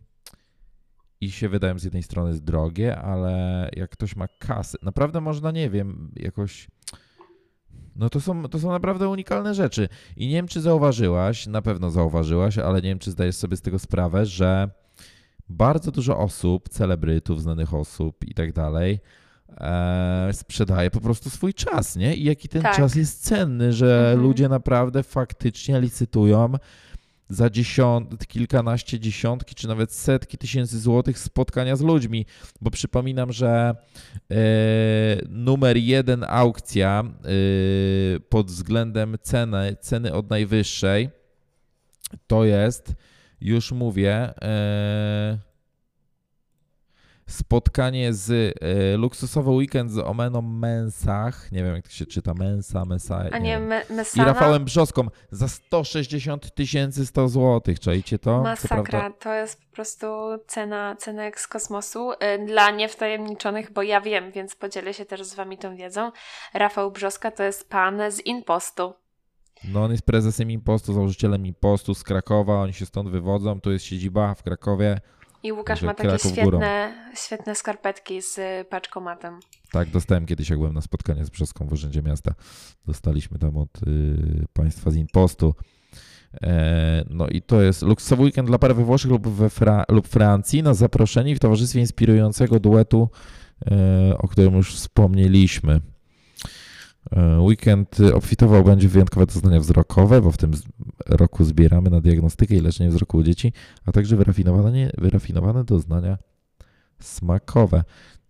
i 1.22 1.32
się 1.32 1.50
wydają 1.50 1.80
z 1.80 1.84
jednej 1.84 2.04
strony 2.04 2.40
drogie, 2.42 2.98
ale 2.98 3.70
jak 3.76 3.90
ktoś 3.90 4.16
ma 4.16 4.28
kasy, 4.28 4.78
naprawdę 4.82 5.22
można, 5.22 5.52
nie 5.52 5.70
wiem, 5.70 6.12
jakoś. 6.16 6.68
No 7.96 8.10
to 8.10 8.22
są, 8.22 8.44
to 8.44 8.60
są 8.60 8.72
naprawdę 8.72 9.10
unikalne 9.10 9.54
rzeczy. 9.54 9.90
I 10.18 10.28
nie 10.28 10.34
wiem, 10.34 10.48
czy 10.48 10.62
zauważyłaś, 10.62 11.48
na 11.48 11.62
pewno 11.62 11.92
zauważyłaś, 11.92 12.58
ale 12.58 12.76
nie 12.76 12.90
wiem, 12.90 13.00
czy 13.00 13.12
zdajesz 13.12 13.36
sobie 13.36 13.58
z 13.58 13.62
tego 13.62 13.80
sprawę, 13.80 14.26
że 14.26 14.70
bardzo 15.50 15.92
dużo 15.92 16.18
osób, 16.20 16.70
celebrytów, 16.70 17.42
znanych 17.42 17.74
osób 17.74 18.28
i 18.28 18.34
tak 18.34 18.54
dalej, 18.54 19.00
e, 19.58 20.30
sprzedaje 20.34 20.92
po 20.92 21.02
prostu 21.02 21.30
swój 21.30 21.54
czas, 21.54 21.96
nie? 21.96 22.16
I 22.16 22.24
jaki 22.24 22.50
ten 22.50 22.62
Tak. 22.62 22.76
czas 22.78 22.96
jest 22.96 23.24
cenny, 23.24 23.74
że 23.74 24.00
Mhm. 24.00 24.22
ludzie 24.22 24.50
naprawdę 24.50 25.04
faktycznie 25.04 25.82
licytują 25.82 26.54
za 27.30 27.50
dziesiąt, 27.50 28.28
kilkanaście, 28.28 29.00
dziesiątki, 29.00 29.56
czy 29.56 29.68
nawet 29.68 29.92
setki 29.94 30.38
tysięcy 30.38 30.80
złotych 30.80 31.20
spotkania 31.20 31.76
z 31.76 31.82
ludźmi. 31.82 32.26
Bo 32.62 32.72
przypominam, 32.72 33.32
że 33.34 33.76
e, 34.32 34.36
numer 35.30 35.78
jeden 35.78 36.26
aukcja 36.28 37.04
e, 37.04 38.20
pod 38.20 38.48
względem 38.48 39.18
ceny, 39.22 39.76
ceny 39.82 40.14
od 40.14 40.30
najwyższej 40.30 41.10
to 42.28 42.46
jest, 42.46 42.94
już 43.42 43.72
mówię, 43.72 44.34
e, 44.42 45.38
spotkanie 47.28 48.14
z 48.14 48.32
e, 48.62 48.98
luksusowy 48.98 49.52
weekend 49.52 49.92
z 49.92 49.98
Omeną 49.98 50.42
Mensach, 50.42 51.52
nie 51.52 51.64
wiem 51.64 51.76
jak 51.76 51.84
to 51.84 51.90
się 51.94 52.06
czyta, 52.06 52.34
Mensa, 52.34 52.86
Mesa, 52.86 53.26
A 53.32 53.38
nie 53.38 53.60
nie, 53.60 53.82
I? 54.16 54.22
Rafałem 54.22 54.66
Brzoską 54.66 55.08
za 55.32 55.48
160 55.48 56.56
tysięcy 56.56 57.06
100 57.06 57.28
złotych, 57.30 57.80
czajcie 57.80 58.20
to? 58.20 58.42
Masakra, 58.42 59.12
to 59.12 59.34
jest 59.34 59.66
po 59.66 59.76
prostu 59.76 60.08
cena, 60.48 60.96
cena 60.96 61.24
jak 61.24 61.40
z 61.40 61.48
kosmosu. 61.48 62.12
Y, 62.12 62.46
Dla 62.46 62.72
niewtajemniczonych, 62.72 63.74
bo 63.74 63.82
ja 63.82 64.02
wiem, 64.02 64.32
więc 64.32 64.56
podzielę 64.56 64.94
się 64.94 65.06
też 65.06 65.24
z 65.24 65.36
wami 65.36 65.58
tą 65.58 65.76
wiedzą. 65.76 66.12
Rafał 66.54 66.92
Brzoska 66.92 67.32
to 67.32 67.44
jest 67.44 67.70
pan 67.70 68.02
z 68.10 68.26
Impostu. 68.26 68.94
No 69.64 69.84
on 69.84 69.92
jest 69.92 70.04
prezesem 70.04 70.52
Impostu, 70.52 70.94
założycielem 70.94 71.46
Impostu 71.46 71.94
z 71.94 72.04
Krakowa, 72.04 72.62
oni 72.62 72.74
się 72.74 72.86
stąd 72.86 73.10
wywodzą, 73.10 73.62
tu 73.62 73.72
jest 73.72 73.86
siedziba 73.86 74.36
w 74.36 74.44
Krakowie. 74.44 75.00
I 75.44 75.52
Łukasz 75.52 75.82
ma 75.82 75.94
takie 75.94 76.10
Kraków 76.10 76.32
górą. 76.36 76.48
świetne, 76.48 76.94
świetne 77.16 77.56
skarpetki 77.56 78.22
z 78.22 78.38
y, 78.38 78.66
paczkomatem. 78.70 79.40
Tak, 79.72 79.90
dostałem 79.90 80.26
kiedyś, 80.26 80.50
jak 80.50 80.60
byłem 80.60 80.74
na 80.74 80.82
spotkanie 80.82 81.26
z 81.26 81.30
Brzoską 81.30 81.68
w 81.68 81.74
Urzędzie 81.74 82.02
Miasta. 82.02 82.34
Dostaliśmy 82.86 83.40
tam 83.40 83.58
od 83.58 83.70
y, 83.88 84.46
państwa 84.54 84.92
z 84.92 84.96
Impostu. 84.96 85.54
E, 86.44 87.04
no 87.10 87.28
i 87.28 87.42
to 87.42 87.62
jest 87.62 87.82
luksusowy 87.82 88.24
weekend 88.24 88.48
dla 88.48 88.60
pary 88.60 88.74
we 88.74 88.84
Włoszech 88.84 89.12
lub, 89.12 89.28
we 89.28 89.50
Fra- 89.50 89.86
lub 89.90 90.08
Francji 90.08 90.64
na 90.64 90.74
zaproszeni 90.74 91.36
w 91.36 91.40
towarzystwie 91.40 91.80
inspirującego 91.80 92.60
duetu, 92.60 93.10
e, 93.72 94.18
o 94.18 94.28
którym 94.28 94.54
już 94.56 94.76
wspomnieliśmy. 94.76 95.82
E, 97.12 97.42
Weekend 97.42 98.00
y, 98.00 98.16
obfitował 98.16 98.64
będzie 98.64 98.88
w 98.88 98.92
wyjątkowe 98.92 99.26
doznania 99.26 99.60
wzrokowe, 99.60 100.22
bo 100.22 100.32
w 100.32 100.38
tym 100.38 100.52
roku 101.06 101.44
zbieramy 101.44 101.90
na 101.90 102.02
diagnostykę 102.02 102.56
i 102.56 102.60
leczenie 102.62 102.90
wzroku 102.90 103.18
u 103.18 103.24
dzieci, 103.24 103.54
a 103.86 103.92
także 103.92 104.16
wyrafinowane, 104.16 104.90
wyrafinowane 104.98 105.64
doznania 105.64 106.18
smakowe. 107.00 107.84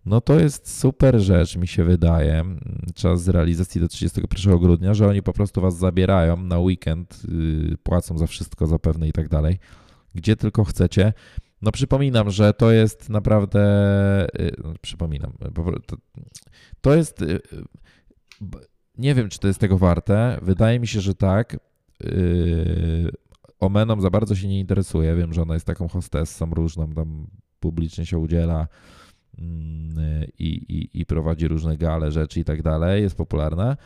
No 0.06 0.20
to 0.20 0.40
jest 0.40 0.78
super 0.78 1.20
rzecz, 1.20 1.56
mi 1.56 1.66
się 1.68 1.84
wydaje. 1.84 2.40
Mm, 2.40 2.60
Czas 2.94 3.28
realizacji 3.28 3.80
do 3.80 3.88
31 3.88 4.58
grudnia, 4.58 4.94
że 4.94 5.08
oni 5.08 5.22
po 5.22 5.32
prostu 5.32 5.60
was 5.60 5.76
zabierają 5.76 6.36
na 6.36 6.58
weekend, 6.58 7.22
yy, 7.28 7.76
płacą 7.82 8.18
za 8.18 8.26
wszystko 8.26 8.66
zapewne 8.66 9.08
i 9.08 9.12
tak 9.12 9.28
dalej, 9.28 9.58
gdzie 10.14 10.36
tylko 10.36 10.64
chcecie. 10.64 11.12
No 11.62 11.72
przypominam, 11.72 12.30
że 12.30 12.52
to 12.52 12.70
jest 12.72 13.08
naprawdę, 13.10 13.60
yy, 14.38 14.52
no, 14.64 14.72
przypominam, 14.80 15.32
to, 16.80 16.94
jest, 16.94 17.24
b- 17.24 17.38
nie 18.98 19.14
wiem 19.14 19.28
czy 19.28 19.38
to 19.38 19.48
jest 19.48 19.60
tego 19.60 19.78
warte, 19.78 20.38
wydaje 20.42 20.80
mi 20.80 20.86
się, 20.86 21.00
że 21.00 21.14
tak. 21.14 21.56
Yy, 22.00 23.10
Omeną 23.60 24.00
za 24.00 24.10
bardzo 24.10 24.34
się 24.34 24.48
nie 24.48 24.60
interesuje, 24.60 25.16
wiem, 25.16 25.32
że 25.32 25.42
ona 25.42 25.54
jest 25.54 25.66
taką 25.66 25.88
hostessą 25.88 26.50
różną, 26.50 26.92
tam 26.92 27.26
publicznie 27.60 28.06
się 28.06 28.18
udziela 28.18 28.68
mm, 29.38 30.26
i, 30.38 30.48
i, 30.48 31.00
i 31.00 31.06
prowadzi 31.06 31.48
różne 31.48 31.76
gale, 31.76 32.12
rzeczy 32.12 32.40
i 32.40 32.44
tak 32.44 32.62
dalej, 32.62 33.02
jest 33.02 33.16
popularna, 33.16 33.76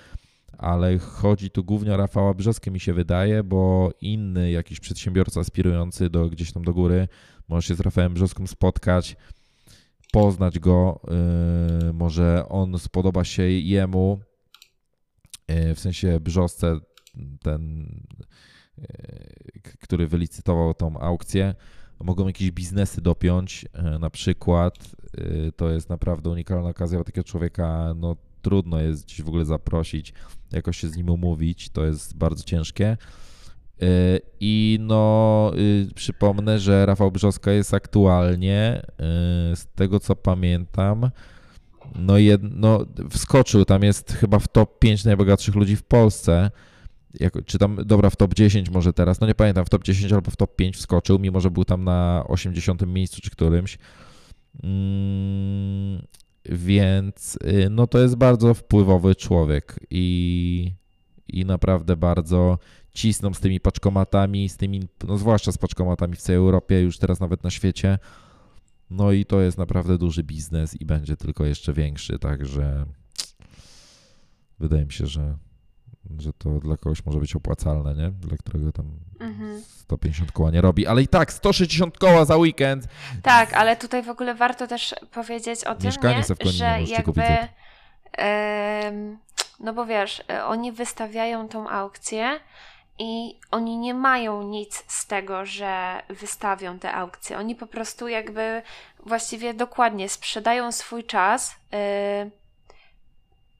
ale 0.58 0.98
chodzi 0.98 1.50
tu 1.50 1.64
głównie 1.64 1.94
o 1.94 1.96
Rafała 1.96 2.34
Brzoskę 2.34 2.70
mi 2.70 2.80
się 2.80 2.92
wydaje, 2.92 3.42
bo 3.42 3.90
inny 4.00 4.50
jakiś 4.50 4.80
przedsiębiorca 4.80 5.40
aspirujący 5.40 6.10
do, 6.10 6.28
gdzieś 6.28 6.52
tam 6.52 6.64
do 6.64 6.74
góry 6.74 7.08
może 7.48 7.68
się 7.68 7.74
z 7.74 7.80
Rafałem 7.80 8.14
Brzoską 8.14 8.46
spotkać, 8.46 9.16
poznać 10.12 10.58
go, 10.58 11.00
yy, 11.84 11.92
może 11.92 12.44
on 12.48 12.78
spodoba 12.78 13.24
się 13.24 13.42
jemu, 13.42 14.20
w 15.74 15.80
sensie 15.80 16.20
Brzosce, 16.20 16.78
ten, 17.42 17.86
k- 19.62 19.70
który 19.80 20.06
wylicytował 20.06 20.74
tą 20.74 20.98
aukcję, 21.00 21.54
mogą 22.00 22.26
jakieś 22.26 22.50
biznesy 22.50 23.00
dopiąć, 23.00 23.66
e, 23.72 23.98
na 23.98 24.10
przykład. 24.10 24.78
e, 25.48 25.52
To 25.52 25.70
jest 25.70 25.88
naprawdę 25.88 26.30
unikalna 26.30 26.68
okazja, 26.68 26.98
bo 26.98 27.04
takiego 27.04 27.24
człowieka 27.24 27.94
no, 27.96 28.16
trudno 28.42 28.80
jest 28.80 29.04
gdzieś 29.04 29.22
w 29.22 29.28
ogóle 29.28 29.44
zaprosić, 29.44 30.12
jakoś 30.52 30.76
się 30.76 30.88
z 30.88 30.96
nim 30.96 31.10
umówić, 31.10 31.68
to 31.70 31.84
jest 31.86 32.16
bardzo 32.16 32.44
ciężkie. 32.44 32.86
E, 33.82 33.86
I 34.40 34.78
no, 34.80 35.52
y, 35.90 35.94
przypomnę, 35.94 36.58
że 36.58 36.86
Rafał 36.86 37.10
Brzoska 37.12 37.52
jest 37.52 37.74
aktualnie, 37.74 38.82
z 39.54 39.66
tego 39.74 40.00
co 40.00 40.16
pamiętam, 40.16 41.10
no, 41.94 42.18
jed, 42.18 42.40
no 42.42 42.86
wskoczył, 43.10 43.64
tam 43.64 43.82
jest 43.82 44.12
chyba 44.12 44.38
w 44.38 44.48
top 44.48 44.78
5 44.78 45.04
najbogatszych 45.04 45.54
ludzi 45.54 45.76
w 45.76 45.82
Polsce 45.82 46.50
jako, 47.20 47.42
czy 47.42 47.58
tam, 47.58 47.76
dobra, 47.84 48.10
w 48.10 48.16
top 48.16 48.34
10 48.34 48.70
może 48.70 48.92
teraz, 48.92 49.20
no 49.20 49.26
nie 49.26 49.34
pamiętam, 49.34 49.64
w 49.64 49.68
top 49.68 49.84
10 49.84 50.12
albo 50.12 50.30
w 50.30 50.36
top 50.36 50.56
5 50.56 50.76
wskoczył, 50.76 51.18
mimo 51.18 51.40
że 51.40 51.50
był 51.50 51.64
tam 51.64 51.84
na 51.84 52.24
80 52.28 52.86
miejscu 52.86 53.20
czy 53.20 53.30
którymś. 53.30 53.78
Mm, 54.62 56.02
więc 56.44 57.38
y, 57.44 57.70
no 57.70 57.86
to 57.86 57.98
jest 57.98 58.16
bardzo 58.16 58.54
wpływowy 58.54 59.14
człowiek 59.14 59.80
i, 59.90 60.72
i 61.28 61.44
naprawdę 61.44 61.96
bardzo 61.96 62.58
cisną 62.94 63.34
z 63.34 63.40
tymi 63.40 63.60
paczkomatami, 63.60 64.48
z 64.48 64.56
tymi, 64.56 64.80
no 65.08 65.18
zwłaszcza 65.18 65.52
z 65.52 65.58
paczkomatami 65.58 66.16
w 66.16 66.20
całej 66.20 66.38
Europie, 66.38 66.80
już 66.80 66.98
teraz 66.98 67.20
nawet 67.20 67.44
na 67.44 67.50
świecie. 67.50 67.98
No 68.92 69.12
i 69.12 69.24
to 69.24 69.40
jest 69.40 69.58
naprawdę 69.58 69.98
duży 69.98 70.22
biznes 70.22 70.80
i 70.80 70.86
będzie 70.86 71.16
tylko 71.16 71.44
jeszcze 71.44 71.72
większy, 71.72 72.18
także 72.18 72.86
wydaje 74.58 74.84
mi 74.84 74.92
się, 74.92 75.06
że 75.06 75.36
że 76.18 76.32
to 76.32 76.60
dla 76.60 76.76
kogoś 76.76 77.06
może 77.06 77.18
być 77.18 77.36
opłacalne, 77.36 77.94
nie? 77.94 78.10
Dla 78.10 78.36
którego 78.36 78.72
tam 78.72 78.86
Mhm. 79.20 79.62
150 79.62 80.32
koła 80.32 80.50
nie 80.50 80.60
robi, 80.60 80.86
ale 80.86 81.02
i 81.02 81.08
tak 81.08 81.32
160 81.32 81.98
koła 81.98 82.24
za 82.24 82.36
weekend. 82.36 82.88
Tak, 83.22 83.54
ale 83.54 83.76
tutaj 83.76 84.02
w 84.02 84.08
ogóle 84.08 84.34
warto 84.34 84.66
też 84.66 84.94
powiedzieć 85.10 85.64
o 85.64 85.74
tym, 85.74 85.86
Mieszkanie 85.86 86.16
nie? 86.16 86.22
w 86.22 86.38
Koninie 86.38 86.52
że 86.52 86.82
jakby, 86.82 87.22
no 89.60 89.72
bo 89.74 89.86
wiesz, 89.86 90.24
e, 90.30 90.44
oni 90.44 90.72
wystawiają 90.72 91.48
tą 91.48 91.68
aukcję 91.68 92.40
i 93.02 93.38
oni 93.50 93.78
nie 93.78 93.94
mają 93.94 94.42
nic 94.42 94.84
z 94.86 95.06
tego, 95.06 95.46
że 95.46 96.02
wystawią 96.08 96.78
te 96.78 96.92
aukcje. 96.92 97.38
Oni 97.38 97.54
po 97.54 97.66
prostu 97.66 98.08
jakby 98.08 98.62
właściwie 99.06 99.54
dokładnie 99.54 100.08
sprzedają 100.08 100.72
swój 100.72 101.04
czas, 101.04 101.50
y, 101.50 102.30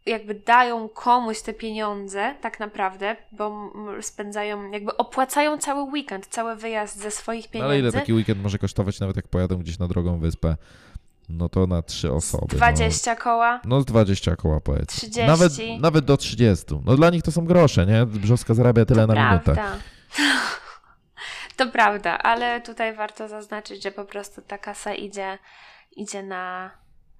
jakby 0.06 0.34
dają 0.34 0.88
komuś 0.88 1.40
te 1.40 1.54
pieniądze, 1.54 2.34
tak 2.40 2.60
naprawdę, 2.60 3.16
bo 3.32 3.72
spędzają, 4.00 4.70
jakby 4.70 4.96
opłacają 4.96 5.58
cały 5.58 5.82
weekend, 5.82 6.26
cały 6.26 6.56
wyjazd 6.56 6.98
ze 6.98 7.10
swoich 7.10 7.44
No 7.44 7.50
pieniędzy. 7.52 7.68
ale 7.70 7.78
ile 7.78 7.92
taki 7.92 8.12
weekend 8.12 8.42
może 8.42 8.58
kosztować, 8.58 9.00
nawet 9.00 9.16
jak 9.16 9.28
pojadą 9.28 9.56
gdzieś 9.58 9.78
na 9.78 9.88
drogą 9.88 10.18
wyspę? 10.18 10.56
No 11.28 11.48
to 11.48 11.66
na 11.66 11.82
trzy 11.82 12.12
osoby. 12.12 12.56
20 12.56 13.16
koła. 13.16 13.60
No, 13.64 13.76
no 13.76 13.80
z 13.80 13.84
20 13.84 14.36
koła 14.36 14.60
powiedz. 14.60 14.88
30. 14.96 15.26
Nawet, 15.26 15.52
nawet 15.80 16.04
do 16.04 16.16
30. 16.16 16.64
No 16.84 16.96
dla 16.96 17.10
nich 17.10 17.22
to 17.22 17.32
są 17.32 17.44
grosze, 17.44 17.86
nie? 17.86 18.06
Brzoska 18.06 18.54
zarabia 18.54 18.84
tyle 18.84 19.06
to 19.06 19.14
na 19.14 19.30
minutę. 19.30 19.54
prawda. 19.54 19.76
To 21.56 21.66
prawda, 21.66 22.18
ale 22.18 22.60
tutaj 22.60 22.94
warto 22.96 23.28
zaznaczyć, 23.28 23.82
że 23.82 23.90
po 23.90 24.04
prostu 24.04 24.42
ta 24.42 24.58
kasa 24.58 24.94
idzie, 24.94 25.38
idzie 25.96 26.22
na 26.22 26.70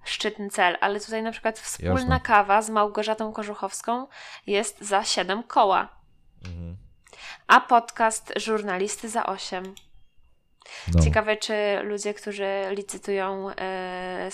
szczytny 0.03 0.49
cel. 0.49 0.77
Ale 0.81 0.99
tutaj 0.99 1.23
na 1.23 1.31
przykład 1.31 1.59
wspólna 1.59 1.93
Jasne. 1.99 2.19
kawa 2.19 2.61
z 2.61 2.69
Małgorzatą 2.69 3.33
Korzuchowską 3.33 4.07
jest 4.47 4.81
za 4.81 5.03
7 5.03 5.43
koła, 5.43 5.89
Mhm. 6.45 6.77
a 7.47 7.61
podcast 7.61 8.33
żurnalisty 8.35 9.09
za 9.09 9.25
8. 9.25 9.75
No. 10.95 11.03
Ciekawe, 11.03 11.37
czy 11.37 11.53
ludzie, 11.83 12.13
którzy 12.13 12.47
licytują 12.71 13.49
e, 13.49 14.29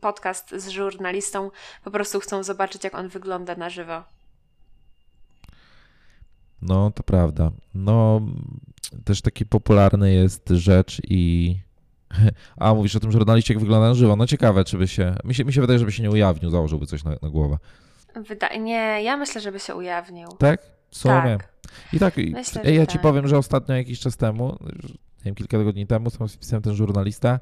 podcast 0.00 0.50
z 0.56 0.68
żurnalistą, 0.68 1.50
po 1.84 1.90
prostu 1.90 2.20
chcą 2.20 2.42
zobaczyć, 2.42 2.84
jak 2.84 2.94
on 2.94 3.08
wygląda 3.08 3.54
na 3.54 3.70
żywo. 3.70 4.02
No, 6.62 6.90
to 6.90 7.02
prawda. 7.02 7.50
No, 7.74 8.20
też 9.04 9.22
taki 9.22 9.46
popularny 9.46 10.12
jest 10.14 10.48
rzecz 10.48 11.00
i 11.08 11.56
A, 12.56 12.74
mówisz 12.74 12.96
o 12.96 13.00
tym 13.00 13.12
żurnaliście, 13.12 13.54
jak 13.54 13.60
wygląda 13.60 13.88
na 13.88 13.94
żywo. 13.94 14.16
No 14.16 14.26
ciekawe, 14.26 14.64
czy 14.64 14.78
by 14.78 14.88
się... 14.88 15.14
Mi 15.24 15.34
się, 15.34 15.44
mi 15.44 15.52
się 15.52 15.60
wydaje, 15.60 15.78
żeby 15.78 15.92
się 15.92 16.02
nie 16.02 16.10
ujawnił, 16.10 16.50
założyłby 16.50 16.86
coś 16.86 17.04
na, 17.04 17.10
na 17.22 17.28
głowę. 17.28 17.58
Wyda- 18.14 18.60
nie, 18.60 19.02
ja 19.02 19.16
myślę, 19.16 19.40
żeby 19.40 19.60
się 19.60 19.74
ujawnił. 19.74 20.28
Tak? 20.38 20.62
W 20.90 20.96
sumie. 20.96 21.38
Tak. 21.38 21.48
I 21.92 21.98
tak, 21.98 22.18
i- 22.18 22.30
Myślę, 22.30 22.62
ej, 22.64 22.74
że 22.74 22.80
ja 22.80 22.86
ci 22.86 22.92
tak. 22.92 23.02
powiem, 23.02 23.28
że 23.28 23.38
ostatnio 23.38 23.74
jakiś 23.74 24.00
czas 24.00 24.16
temu, 24.16 24.58
nie 25.20 25.24
wiem, 25.24 25.34
kilka 25.34 25.58
tygodni 25.58 25.86
temu, 25.86 26.10
sam 26.10 26.28
wpisałem 26.28 26.62
ten 26.62 26.74
żurnalista, 26.74 27.40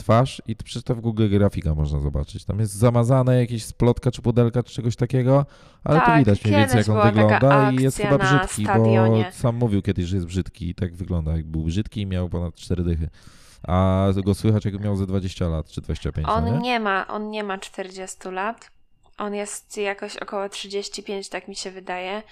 twarz 0.00 0.42
i 0.46 0.56
to 0.56 0.64
przecież 0.64 0.82
to 0.82 0.94
w 0.94 1.00
Google 1.00 1.28
grafika 1.28 1.74
można 1.74 2.00
zobaczyć. 2.00 2.44
Tam 2.44 2.60
jest 2.60 2.74
zamazane 2.74 3.40
jakieś 3.40 3.64
splotka 3.64 4.10
czy 4.10 4.22
pudelka 4.22 4.62
czy 4.62 4.74
czegoś 4.74 4.96
takiego, 4.96 5.46
ale 5.84 6.00
to 6.00 6.06
Tak, 6.06 6.18
widać 6.18 6.44
mniej 6.44 6.56
więcej, 6.56 6.78
jak 6.78 6.88
on 6.88 7.02
wygląda 7.02 7.72
i 7.72 7.76
jest 7.76 7.96
chyba 7.96 8.18
brzydki, 8.18 8.66
bo 8.76 9.24
sam 9.32 9.56
mówił 9.56 9.82
kiedyś, 9.82 10.04
że 10.04 10.16
jest 10.16 10.26
brzydki 10.26 10.68
i 10.70 10.74
tak 10.74 10.94
wygląda. 10.94 11.36
Jak 11.36 11.46
był 11.46 11.64
brzydki 11.64 12.00
i 12.00 12.06
miał 12.06 12.28
ponad 12.28 12.54
cztery 12.54 12.84
dychy. 12.84 13.08
A 13.68 14.06
go 14.24 14.34
słychać, 14.34 14.64
jak 14.64 14.80
miał 14.80 14.96
ze 14.96 15.06
20 15.06 15.48
lat 15.48 15.68
czy 15.68 15.80
25, 15.80 16.26
no 16.26 16.34
On 16.34 16.44
nie? 16.44 16.58
nie 16.58 16.80
ma, 16.80 17.06
on 17.06 17.30
nie 17.30 17.44
ma 17.44 17.58
40 17.58 18.28
lat. 18.28 18.70
On 19.20 19.34
jest 19.34 19.76
jakoś 19.76 20.16
około 20.16 20.48
35, 20.48 21.28
tak 21.28 21.48
mi 21.48 21.56
się 21.56 21.70
wydaje. 21.70 22.22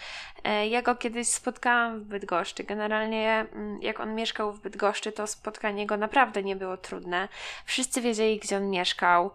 E, 0.44 0.68
Ja 0.68 0.82
go 0.82 0.94
kiedyś 0.94 1.28
spotkałam 1.28 2.00
w 2.00 2.04
Bydgoszczy. 2.04 2.64
Generalnie, 2.64 3.46
mm, 3.52 3.82
jak 3.82 4.00
on 4.00 4.14
mieszkał 4.14 4.52
w 4.52 4.60
Bydgoszczy, 4.60 5.12
to 5.12 5.26
spotkanie 5.26 5.86
go 5.86 5.96
naprawdę 5.96 6.42
nie 6.42 6.56
było 6.56 6.76
trudne. 6.76 7.28
Wszyscy 7.64 8.00
wiedzieli, 8.00 8.38
gdzie 8.38 8.56
on 8.56 8.70
mieszkał, 8.70 9.30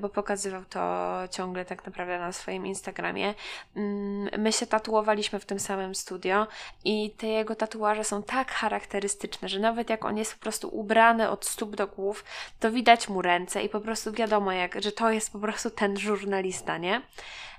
bo 0.00 0.08
pokazywał 0.08 0.64
to 0.64 1.14
ciągle 1.30 1.64
tak 1.64 1.86
naprawdę 1.86 2.18
na 2.18 2.32
swoim 2.32 2.66
Instagramie. 2.66 3.34
Mm, 3.76 4.28
My 4.38 4.52
się 4.52 4.66
tatuowaliśmy 4.66 5.38
w 5.38 5.44
tym 5.44 5.60
samym 5.60 5.94
studio 5.94 6.46
i 6.84 7.10
te 7.10 7.26
jego 7.26 7.54
tatuaże 7.54 8.04
są 8.04 8.22
tak 8.22 8.50
charakterystyczne, 8.50 9.48
że 9.48 9.58
nawet 9.60 9.90
jak 9.90 10.04
on 10.04 10.16
jest 10.16 10.34
po 10.34 10.40
prostu 10.40 10.68
ubrany 10.76 11.28
od 11.30 11.46
stóp 11.46 11.76
do 11.76 11.86
głów, 11.86 12.24
to 12.60 12.72
widać 12.72 13.08
mu 13.08 13.22
ręce 13.22 13.62
i 13.62 13.68
po 13.68 13.80
prostu 13.80 14.12
wiadomo, 14.12 14.52
jak, 14.52 14.82
że 14.82 14.92
to 14.92 15.10
jest 15.10 15.32
po 15.32 15.38
prostu 15.38 15.70
ten 15.70 15.96
żurnalista, 15.96 16.78
nie? 16.78 17.02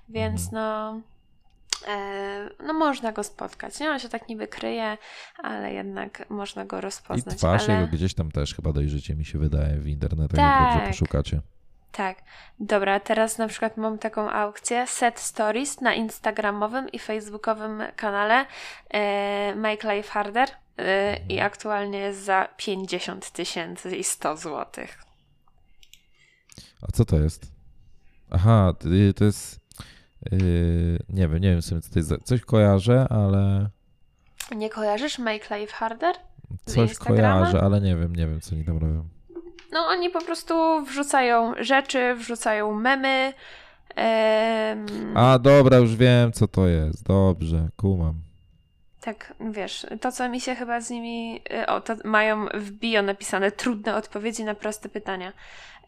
Więc 0.09 0.51
no. 0.51 0.99
E, 1.87 2.49
no 2.65 2.73
można 2.73 3.11
go 3.11 3.23
spotkać, 3.23 3.79
nie? 3.79 3.89
On 3.91 3.99
się 3.99 4.09
tak 4.09 4.29
niby 4.29 4.47
kryje, 4.47 4.97
ale 5.43 5.73
jednak 5.73 6.29
można 6.29 6.65
go 6.65 6.77
I 6.77 6.81
rozpoznać. 6.81 7.37
twarz 7.37 7.69
ale... 7.69 7.79
jego 7.81 7.91
gdzieś 7.91 8.13
tam 8.13 8.31
też 8.31 8.55
chyba 8.55 8.73
dojrzycie, 8.73 9.15
mi 9.15 9.25
się 9.25 9.39
wydaje, 9.39 9.75
w 9.77 9.87
internetach, 9.87 10.35
Tak. 10.39 10.61
jak 10.61 10.73
dobrze 10.73 10.87
poszukacie. 10.87 11.41
Tak. 11.91 12.17
Dobra, 12.59 12.99
teraz 12.99 13.37
na 13.37 13.47
przykład 13.47 13.77
mam 13.77 13.97
taką 13.97 14.29
aukcję 14.29 14.87
Set 14.87 15.19
Stories 15.19 15.81
na 15.81 15.93
instagramowym 15.93 16.89
i 16.89 16.99
facebookowym 16.99 17.83
kanale 17.95 18.45
e, 18.89 19.55
Make 19.55 19.83
Life 19.83 20.09
Harder 20.11 20.49
e, 20.77 21.17
i 21.29 21.39
aktualnie 21.39 21.99
jest 21.99 22.23
za 22.23 22.47
50 22.57 23.31
tysięcy 23.31 23.95
i 23.97 24.03
100 24.03 24.37
złotych. 24.37 24.97
A 26.81 26.91
co 26.91 27.05
to 27.05 27.15
jest? 27.19 27.51
Aha, 28.31 28.73
to 28.79 29.23
jest. 29.23 29.59
Yy, 30.31 30.99
nie 31.09 31.27
wiem, 31.27 31.37
nie 31.37 31.49
wiem 31.51 31.61
w 31.61 31.65
sumie 31.65 31.81
co 31.81 31.93
to 31.93 31.99
jest. 31.99 32.09
za- 32.09 32.17
Coś 32.17 32.41
kojarzę, 32.41 33.07
ale. 33.09 33.69
Nie 34.55 34.69
kojarzysz 34.69 35.19
Make 35.19 35.49
Life 35.49 35.73
Harder? 35.73 36.15
Coś 36.65 36.89
Instagrama? 36.89 37.39
kojarzę, 37.39 37.61
ale 37.61 37.81
nie 37.81 37.95
wiem, 37.95 38.15
nie 38.15 38.27
wiem, 38.27 38.41
co 38.41 38.55
oni 38.55 38.65
tam 38.65 38.77
robią. 38.77 39.07
No 39.71 39.79
oni 39.87 40.09
po 40.09 40.21
prostu 40.21 40.85
wrzucają 40.85 41.53
rzeczy, 41.59 42.15
wrzucają 42.15 42.73
memy. 42.73 43.33
em, 43.95 44.85
A 45.17 45.39
dobra, 45.39 45.77
już 45.77 45.95
wiem, 45.95 46.31
co 46.31 46.47
to 46.47 46.67
jest. 46.67 47.03
Dobrze, 47.03 47.69
kumam. 47.77 48.13
Tak, 49.01 49.33
wiesz, 49.51 49.85
to 50.01 50.11
co 50.11 50.29
mi 50.29 50.41
się 50.41 50.55
chyba 50.55 50.81
z 50.81 50.89
nimi. 50.89 51.41
y, 51.63 51.67
O, 51.67 51.81
to 51.81 51.95
mają 52.05 52.45
w 52.53 52.71
bio 52.71 53.01
napisane 53.01 53.51
trudne 53.51 53.95
odpowiedzi 53.95 54.43
na 54.43 54.55
proste 54.55 54.89
pytania. 54.89 55.33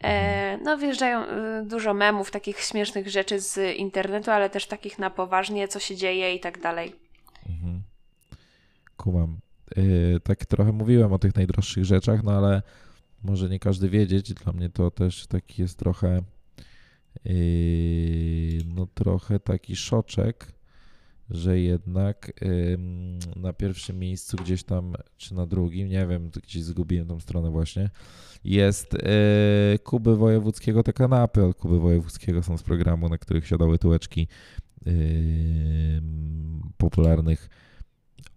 E, 0.04 0.58
no, 0.58 0.78
wjeżdżają 0.78 1.24
y, 1.24 1.28
dużo 1.66 1.94
memów, 1.94 2.32
takich 2.32 2.60
śmiesznych 2.60 3.10
rzeczy 3.10 3.40
z 3.40 3.76
internetu, 3.78 4.32
ale 4.32 4.50
też 4.50 4.66
takich 4.68 5.00
na 5.00 5.10
poważnie, 5.10 5.68
co 5.68 5.80
się 5.80 5.96
dzieje 5.96 6.36
i 6.36 6.40
tak 6.40 6.62
dalej. 6.62 6.96
Mhm. 7.50 7.82
Kumam. 8.98 9.38
Yy, 9.78 10.20
tak 10.24 10.46
trochę 10.46 10.72
mówiłem 10.72 11.14
o 11.14 11.20
tych 11.20 11.36
najdroższych 11.36 11.86
rzeczach, 11.86 12.24
no 12.24 12.32
ale 12.32 12.62
może 13.24 13.50
nie 13.50 13.60
każdy 13.60 13.90
wiedzieć. 13.90 14.34
Dla 14.34 14.54
mnie 14.54 14.70
to 14.70 14.92
też 14.92 15.28
taki 15.28 15.62
jest 15.62 15.78
trochę. 15.80 16.24
Yy, 17.26 18.64
no 18.66 18.88
trochę 18.94 19.40
taki 19.40 19.76
szoczek, 19.76 20.54
że 21.30 21.60
jednak 21.60 22.34
na 23.36 23.54
pierwszym 23.54 24.00
miejscu 24.00 24.38
gdzieś 24.38 24.64
tam, 24.64 24.96
czy 25.18 25.36
na 25.36 25.46
drugim, 25.46 25.90
nie 25.90 26.08
wiem, 26.08 26.30
gdzieś 26.44 26.64
zgubiłem 26.64 27.08
tą 27.08 27.20
stronę 27.20 27.52
właśnie, 27.52 27.90
jest 28.44 28.94
yy, 28.94 29.80
Kuby 29.80 30.18
Wojewódzkiego, 30.18 30.84
te 30.84 30.94
kanapy 30.94 31.46
od 31.46 31.58
Kuby 31.58 31.80
Wojewódzkiego 31.80 32.44
są 32.44 32.58
z 32.58 32.64
programu, 32.64 33.10
na 33.10 33.18
których 33.18 33.48
siadały 33.48 33.80
tyłeczki 33.80 34.28
popularnych 36.78 37.50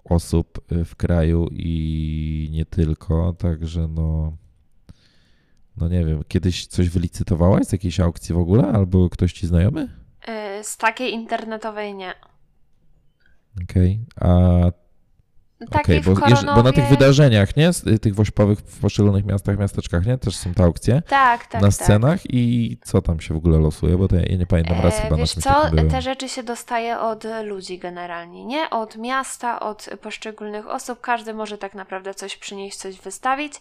osób 0.05 0.61
w 0.85 0.97
kraju 0.97 1.49
i 1.53 2.49
nie 2.53 2.64
tylko, 2.66 3.33
także 3.33 3.88
no 3.88 4.37
no 5.76 5.88
nie 5.88 6.04
wiem, 6.04 6.24
kiedyś 6.28 6.66
coś 6.66 6.88
wylicytowałaś 6.88 7.64
z 7.64 7.72
jakiejś 7.72 8.00
aukcji 8.00 8.34
w 8.34 8.38
ogóle, 8.38 8.66
albo 8.66 9.10
ktoś 9.10 9.32
ci 9.32 9.46
znajomy? 9.46 9.88
E, 10.26 10.64
z 10.64 10.76
takiej 10.76 11.12
internetowej 11.12 11.94
nie. 11.94 12.14
Okej, 13.62 14.00
a 14.20 14.60
Takiej 14.70 14.84
okej, 15.72 16.00
w 16.00 16.05
bo, 16.05 16.12
jeż- 16.12 16.55
bo 16.55 16.62
na 16.62 16.72
tych 16.72 16.85
Koronowie- 16.85 16.88
wydarzeniach, 16.88 17.57
nie, 17.57 17.70
y, 17.87 17.98
tych 17.98 18.14
wośpowych 18.14 18.59
w 18.59 18.81
poszczególnych 18.81 19.24
miastach, 19.24 19.59
miasteczkach, 19.59 20.07
nie, 20.07 20.18
też 20.18 20.37
są 20.37 20.55
te 20.55 20.64
aukcje 20.64 21.03
Tak, 21.09 21.46
tak. 21.46 21.62
na 21.62 21.68
tak. 21.68 21.74
scenach 21.74 22.20
i 22.31 22.77
co 22.85 23.03
tam 23.03 23.20
się 23.20 23.35
w 23.35 23.37
ogóle 23.37 23.59
losuje, 23.59 23.98
bo 23.98 24.09
to 24.09 24.16
ja, 24.16 24.37
nie 24.37 24.46
pamiętam 24.46 24.81
raz 24.81 24.94
E, 24.98 25.03
chyba 25.03 25.11
na 25.11 25.16
Wiesz 25.16 25.33
czymś 25.35 25.44
co, 25.44 25.70
te 25.90 26.03
rzeczy 26.03 26.29
się 26.29 26.42
dostaje 26.42 26.98
od 26.98 27.24
ludzi 27.44 27.79
generalnie, 27.79 28.44
nie? 28.44 28.70
Od 28.70 28.96
miasta, 28.96 29.61
od 29.61 29.87
poszczególnych 30.03 30.68
osób. 30.68 31.00
Każdy 31.00 31.35
może 31.35 31.59
tak 31.59 31.74
naprawdę 31.74 32.14
coś 32.14 32.37
przynieść, 32.37 32.77
coś 32.77 33.00
wystawić. 33.00 33.53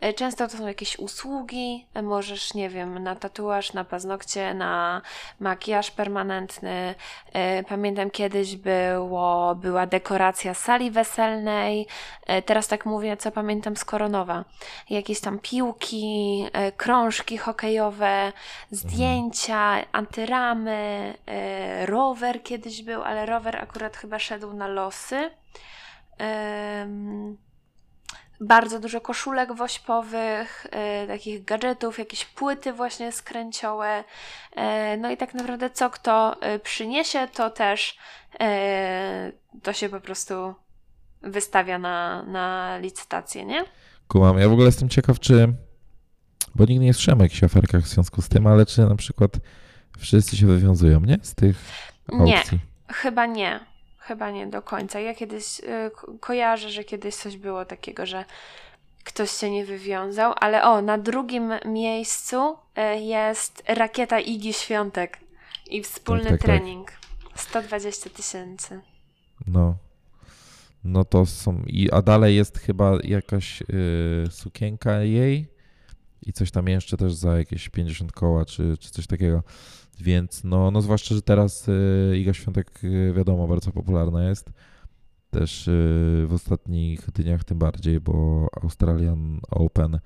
E, 0.00 0.12
Często 0.12 0.48
to 0.48 0.56
są 0.56 0.66
jakieś 0.66 0.98
usługi. 0.98 1.86
E, 1.94 2.02
Możesz, 2.02 2.54
nie 2.54 2.68
wiem, 2.70 2.98
na 3.02 3.16
tatuaż, 3.16 3.72
na 3.72 3.84
paznokcie, 3.84 4.54
na 4.54 5.02
makijaż 5.40 5.90
permanentny. 5.90 6.94
E, 7.32 7.62
Pamiętam 7.64 8.10
kiedyś 8.10 8.56
było, 8.56 9.54
była 9.54 9.86
dekoracja 9.86 10.54
sali 10.54 10.90
weselnej. 10.90 11.41
E, 11.50 12.42
Teraz 12.42 12.68
tak 12.68 12.86
mówię, 12.86 13.16
co 13.16 13.30
pamiętam 13.30 13.76
z 13.76 13.84
Koronowa. 13.84 14.44
Jakieś 14.90 15.20
tam 15.20 15.38
piłki, 15.38 16.46
e, 16.52 16.72
krążki 16.72 17.38
hokejowe, 17.38 18.32
zdjęcia, 18.70 19.84
antyramy, 19.92 21.14
e, 21.26 21.86
rower 21.86 22.42
kiedyś 22.42 22.82
był, 22.82 23.02
ale 23.02 23.26
rower 23.26 23.56
akurat 23.56 23.96
chyba 23.96 24.18
szedł 24.18 24.52
na 24.52 24.68
losy. 24.68 25.30
Bardzo 28.40 28.80
dużo 28.80 29.00
koszulek 29.00 29.52
wośpowych, 29.52 30.66
takich 31.08 31.44
gadżetów, 31.44 31.98
jakieś 31.98 32.24
płyty 32.24 32.72
właśnie 32.72 33.12
skręciołe. 33.12 34.04
No 34.98 35.10
i 35.10 35.16
tak 35.16 35.34
naprawdę 35.34 35.70
co 35.70 35.90
kto 35.90 36.36
przyniesie, 36.62 37.28
to 37.34 37.50
też 37.50 37.98
to 39.62 39.72
się 39.72 39.88
po 39.88 40.00
prostu 40.00 40.54
wystawia 41.22 41.78
na, 41.78 42.22
na 42.22 42.78
licytację, 42.78 43.44
nie? 43.44 43.64
Kumam. 44.08 44.38
Ja 44.38 44.48
w 44.48 44.52
ogóle 44.52 44.66
jestem 44.66 44.88
ciekaw, 44.88 45.20
czy. 45.20 45.52
Bo 46.54 46.64
nigdy 46.64 46.84
nie 46.84 46.94
słyszałem 46.94 47.20
o 47.20 47.22
jakichś 47.22 47.44
aferkach 47.44 47.82
w 47.82 47.88
związku 47.88 48.22
z 48.22 48.28
tym, 48.28 48.46
ale 48.46 48.66
czy 48.66 48.80
na 48.80 48.96
przykład 48.96 49.32
wszyscy 49.98 50.36
się 50.36 50.46
wywiązują, 50.46 51.00
nie? 51.00 51.18
Z 51.22 51.34
tych 51.34 51.56
Nie. 52.08 52.36
aukcji. 52.38 52.58
Chyba 52.88 53.26
nie. 53.26 53.60
Chyba 53.98 54.30
nie 54.30 54.46
do 54.46 54.62
końca. 54.62 55.00
Ja 55.00 55.14
kiedyś 55.14 55.60
y, 55.60 55.90
ko- 55.96 56.12
kojarzę, 56.20 56.70
że 56.70 56.84
kiedyś 56.84 57.14
coś 57.14 57.36
było 57.36 57.64
takiego, 57.64 58.06
że 58.06 58.24
ktoś 59.04 59.30
się 59.30 59.50
nie 59.50 59.64
wywiązał, 59.64 60.32
ale 60.40 60.62
o, 60.64 60.82
na 60.82 60.98
drugim 60.98 61.52
miejscu 61.64 62.56
y, 62.96 63.00
jest 63.00 63.62
rakieta 63.68 64.20
Igi 64.20 64.52
Świątek 64.52 65.18
i 65.70 65.82
wspólny 65.82 66.22
Tak, 66.22 66.30
tak, 66.32 66.40
tak. 66.40 66.46
trening. 66.46 66.92
120 67.34 68.10
tysięcy. 68.10 68.80
No. 69.46 69.74
No 70.84 71.04
to 71.04 71.26
są. 71.26 71.62
I, 71.66 71.90
a 71.90 72.02
dalej 72.02 72.36
jest 72.36 72.58
chyba 72.58 72.98
jakaś 73.04 73.62
y, 73.62 73.64
sukienka 74.30 75.02
jej 75.02 75.46
i 76.26 76.32
coś 76.32 76.50
tam 76.50 76.68
jeszcze 76.68 76.96
też 76.96 77.14
za 77.14 77.38
jakieś 77.38 77.68
50 77.68 78.12
koła 78.12 78.44
czy, 78.44 78.76
czy 78.78 78.90
coś 78.90 79.06
takiego. 79.06 79.42
Więc 80.00 80.44
no, 80.44 80.70
no 80.70 80.82
zwłaszcza, 80.82 81.14
że 81.14 81.22
teraz 81.22 81.68
y, 81.68 82.14
Iga 82.18 82.34
Świątek 82.34 82.84
y, 82.84 83.12
wiadomo 83.16 83.48
bardzo 83.48 83.72
popularna 83.72 84.28
jest. 84.28 84.50
Też 85.30 85.68
y, 85.68 86.26
w 86.28 86.32
ostatnich 86.32 87.10
dniach 87.10 87.44
tym 87.44 87.58
bardziej, 87.58 88.00
bo 88.00 88.48
Australian 88.62 89.40
Open 89.50 89.98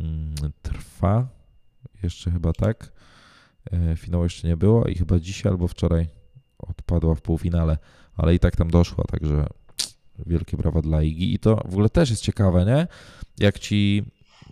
mm, 0.00 0.34
trwa. 0.62 1.28
Jeszcze 2.02 2.30
chyba 2.30 2.52
tak. 2.52 2.92
Y, 3.92 3.96
finału 3.96 4.24
jeszcze 4.24 4.48
nie 4.48 4.56
było 4.56 4.84
i 4.84 4.94
chyba 4.94 5.18
dzisiaj 5.18 5.52
albo 5.52 5.68
wczoraj 5.68 6.08
odpadła 6.58 7.14
w 7.14 7.22
półfinale, 7.22 7.78
ale 8.14 8.34
i 8.34 8.38
tak 8.38 8.56
tam 8.56 8.70
doszła, 8.70 9.04
także 9.04 9.46
wielkie 10.26 10.56
brawa 10.56 10.82
dla 10.82 11.02
Igi. 11.02 11.34
I 11.34 11.38
to 11.38 11.56
w 11.56 11.72
ogóle 11.72 11.88
też 11.88 12.10
jest 12.10 12.22
ciekawe, 12.22 12.64
nie? 12.64 12.86
Jak 13.38 13.58
ci 13.58 14.04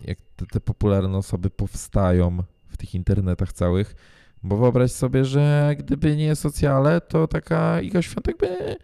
jak 0.05 0.18
te, 0.37 0.46
te 0.46 0.61
popularne 0.61 1.18
osoby 1.18 1.50
powstają 1.50 2.42
w 2.68 2.76
tych 2.76 2.94
internetach 2.94 3.52
całych, 3.52 3.96
bo 4.42 4.57
wyobraź 4.57 4.92
sobie, 4.92 5.24
że 5.24 5.76
gdyby 5.79 6.16
nie 6.16 6.37
socjale, 6.37 7.00
to 7.00 7.29
taka 7.29 7.81
Iga 7.81 8.02
Świątek 8.02 8.37
by 8.38 8.76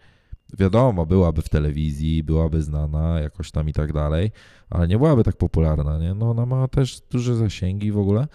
wiadomo, 0.59 1.05
byłaby 1.05 1.41
w 1.41 1.49
telewizji, 1.49 2.23
byłaby 2.23 2.61
znana 2.61 3.19
jakoś 3.19 3.51
tam 3.51 3.69
i 3.69 3.73
tak 3.73 3.93
dalej, 3.93 4.31
ale 4.69 4.87
nie 4.87 4.97
byłaby 4.97 5.23
tak 5.23 5.37
popularna, 5.37 5.99
nie? 5.99 6.13
No 6.13 6.29
ona 6.29 6.45
ma 6.45 6.67
też 6.67 7.01
duże 7.11 7.35
zasięgi 7.35 7.91
w 7.91 7.97
ogóle, 7.97 8.27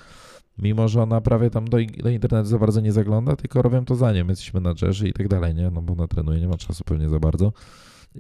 mimo 0.59 0.89
że 0.89 1.03
ona 1.03 1.21
prawie 1.21 1.51
tam 1.51 1.69
do, 1.69 1.79
do 2.03 2.09
internetu 2.09 2.49
za 2.49 2.59
bardzo 2.59 2.81
nie 2.81 2.93
zagląda, 2.93 3.37
tylko 3.37 3.63
robią 3.63 3.85
to 3.85 3.97
za 3.97 4.13
nią, 4.13 4.27
jacyś 4.27 4.55
menadżerzy 4.55 5.09
i 5.09 5.13
tak 5.13 5.29
dalej, 5.29 5.55
nie? 5.55 5.71
No 5.71 5.83
bo 5.83 5.93
ona 5.93 6.09
trenuje, 6.09 6.41
nie 6.41 6.49
ma 6.49 6.57
czasu 6.57 6.85
pewnie 6.85 7.09
za 7.09 7.19
bardzo. 7.19 7.53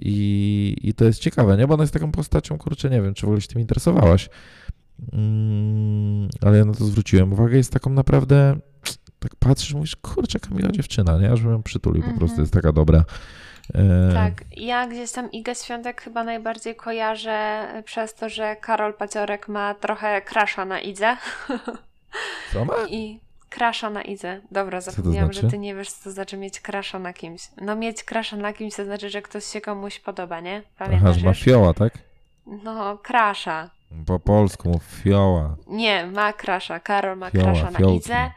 I, 0.00 0.76
I 0.82 0.94
to 0.94 1.04
jest 1.04 1.20
ciekawe, 1.20 1.56
nie? 1.56 1.66
Bo 1.66 1.74
ona 1.74 1.82
jest 1.82 1.92
taką 1.92 2.12
postacią, 2.12 2.58
kurczę, 2.58 2.90
nie 2.90 3.02
wiem, 3.02 3.14
czy 3.14 3.26
w 3.26 3.28
ogóle 3.28 3.40
się 3.40 3.48
tym 3.48 3.60
interesowałaś. 3.60 4.28
Mm, 5.12 6.28
ale 6.40 6.58
ja 6.58 6.64
na 6.64 6.74
to 6.74 6.84
zwróciłem 6.84 7.32
uwagę, 7.32 7.56
jest 7.56 7.72
taką 7.72 7.90
naprawdę, 7.90 8.56
tak 9.18 9.36
patrzysz, 9.38 9.74
mówisz, 9.74 9.96
kurczę, 9.96 10.40
Kamila 10.40 10.70
dziewczyna, 10.70 11.18
nie? 11.18 11.32
Aż 11.32 11.42
bym 11.42 11.52
ją 11.52 11.62
przytulił, 11.62 12.02
po 12.02 12.08
prostu 12.08 12.24
Mhm. 12.24 12.42
jest 12.42 12.52
taka 12.52 12.72
dobra. 12.72 13.04
E, 13.74 14.10
Tak, 14.14 14.44
ja 14.56 14.86
gdzieś 14.86 15.12
tam 15.12 15.32
Igę 15.32 15.54
Świątek 15.54 16.02
chyba 16.02 16.24
najbardziej 16.24 16.76
kojarzę 16.76 17.66
przez 17.84 18.14
to, 18.14 18.28
że 18.28 18.56
Karol 18.56 18.94
Paciorek 18.94 19.48
ma 19.48 19.74
trochę 19.74 20.22
krasza 20.22 20.64
na 20.64 20.80
Idze. 20.80 21.16
Co 22.52 22.64
ma? 22.64 22.74
I 22.90 23.20
krasza 23.50 23.90
na 23.90 24.02
Idze. 24.02 24.40
Dobra, 24.50 24.80
zapomniałam, 24.80 25.32
znaczy? 25.32 25.46
że 25.46 25.50
ty 25.50 25.58
nie 25.58 25.74
wiesz, 25.74 25.92
co 25.92 26.04
to 26.04 26.10
znaczy 26.10 26.36
mieć 26.36 26.60
krasza 26.60 26.98
na 26.98 27.12
kimś. 27.12 27.48
No 27.60 27.76
mieć 27.76 28.04
krasza 28.04 28.36
na 28.36 28.52
kimś 28.52 28.74
to 28.74 28.84
znaczy, 28.84 29.10
że 29.10 29.22
ktoś 29.22 29.44
się 29.44 29.60
komuś 29.60 29.98
podoba, 30.00 30.40
nie? 30.40 30.56
Aha, 30.56 30.68
Pamiętasz 30.78 31.18
że 31.18 31.26
ma 31.26 31.34
fioła, 31.34 31.74
tak? 31.74 31.92
No, 32.46 32.98
krasza. 32.98 33.70
Po 34.06 34.18
polsku 34.18 34.80
fioła. 35.02 35.56
Nie, 35.66 36.06
ma 36.06 36.32
krasza. 36.32 36.80
Karol 36.80 37.18
ma 37.18 37.30
Fioła, 37.30 37.44
krasza 37.44 37.70
na 37.70 37.78
fiołki. 37.78 37.96
Idze. 37.96 38.30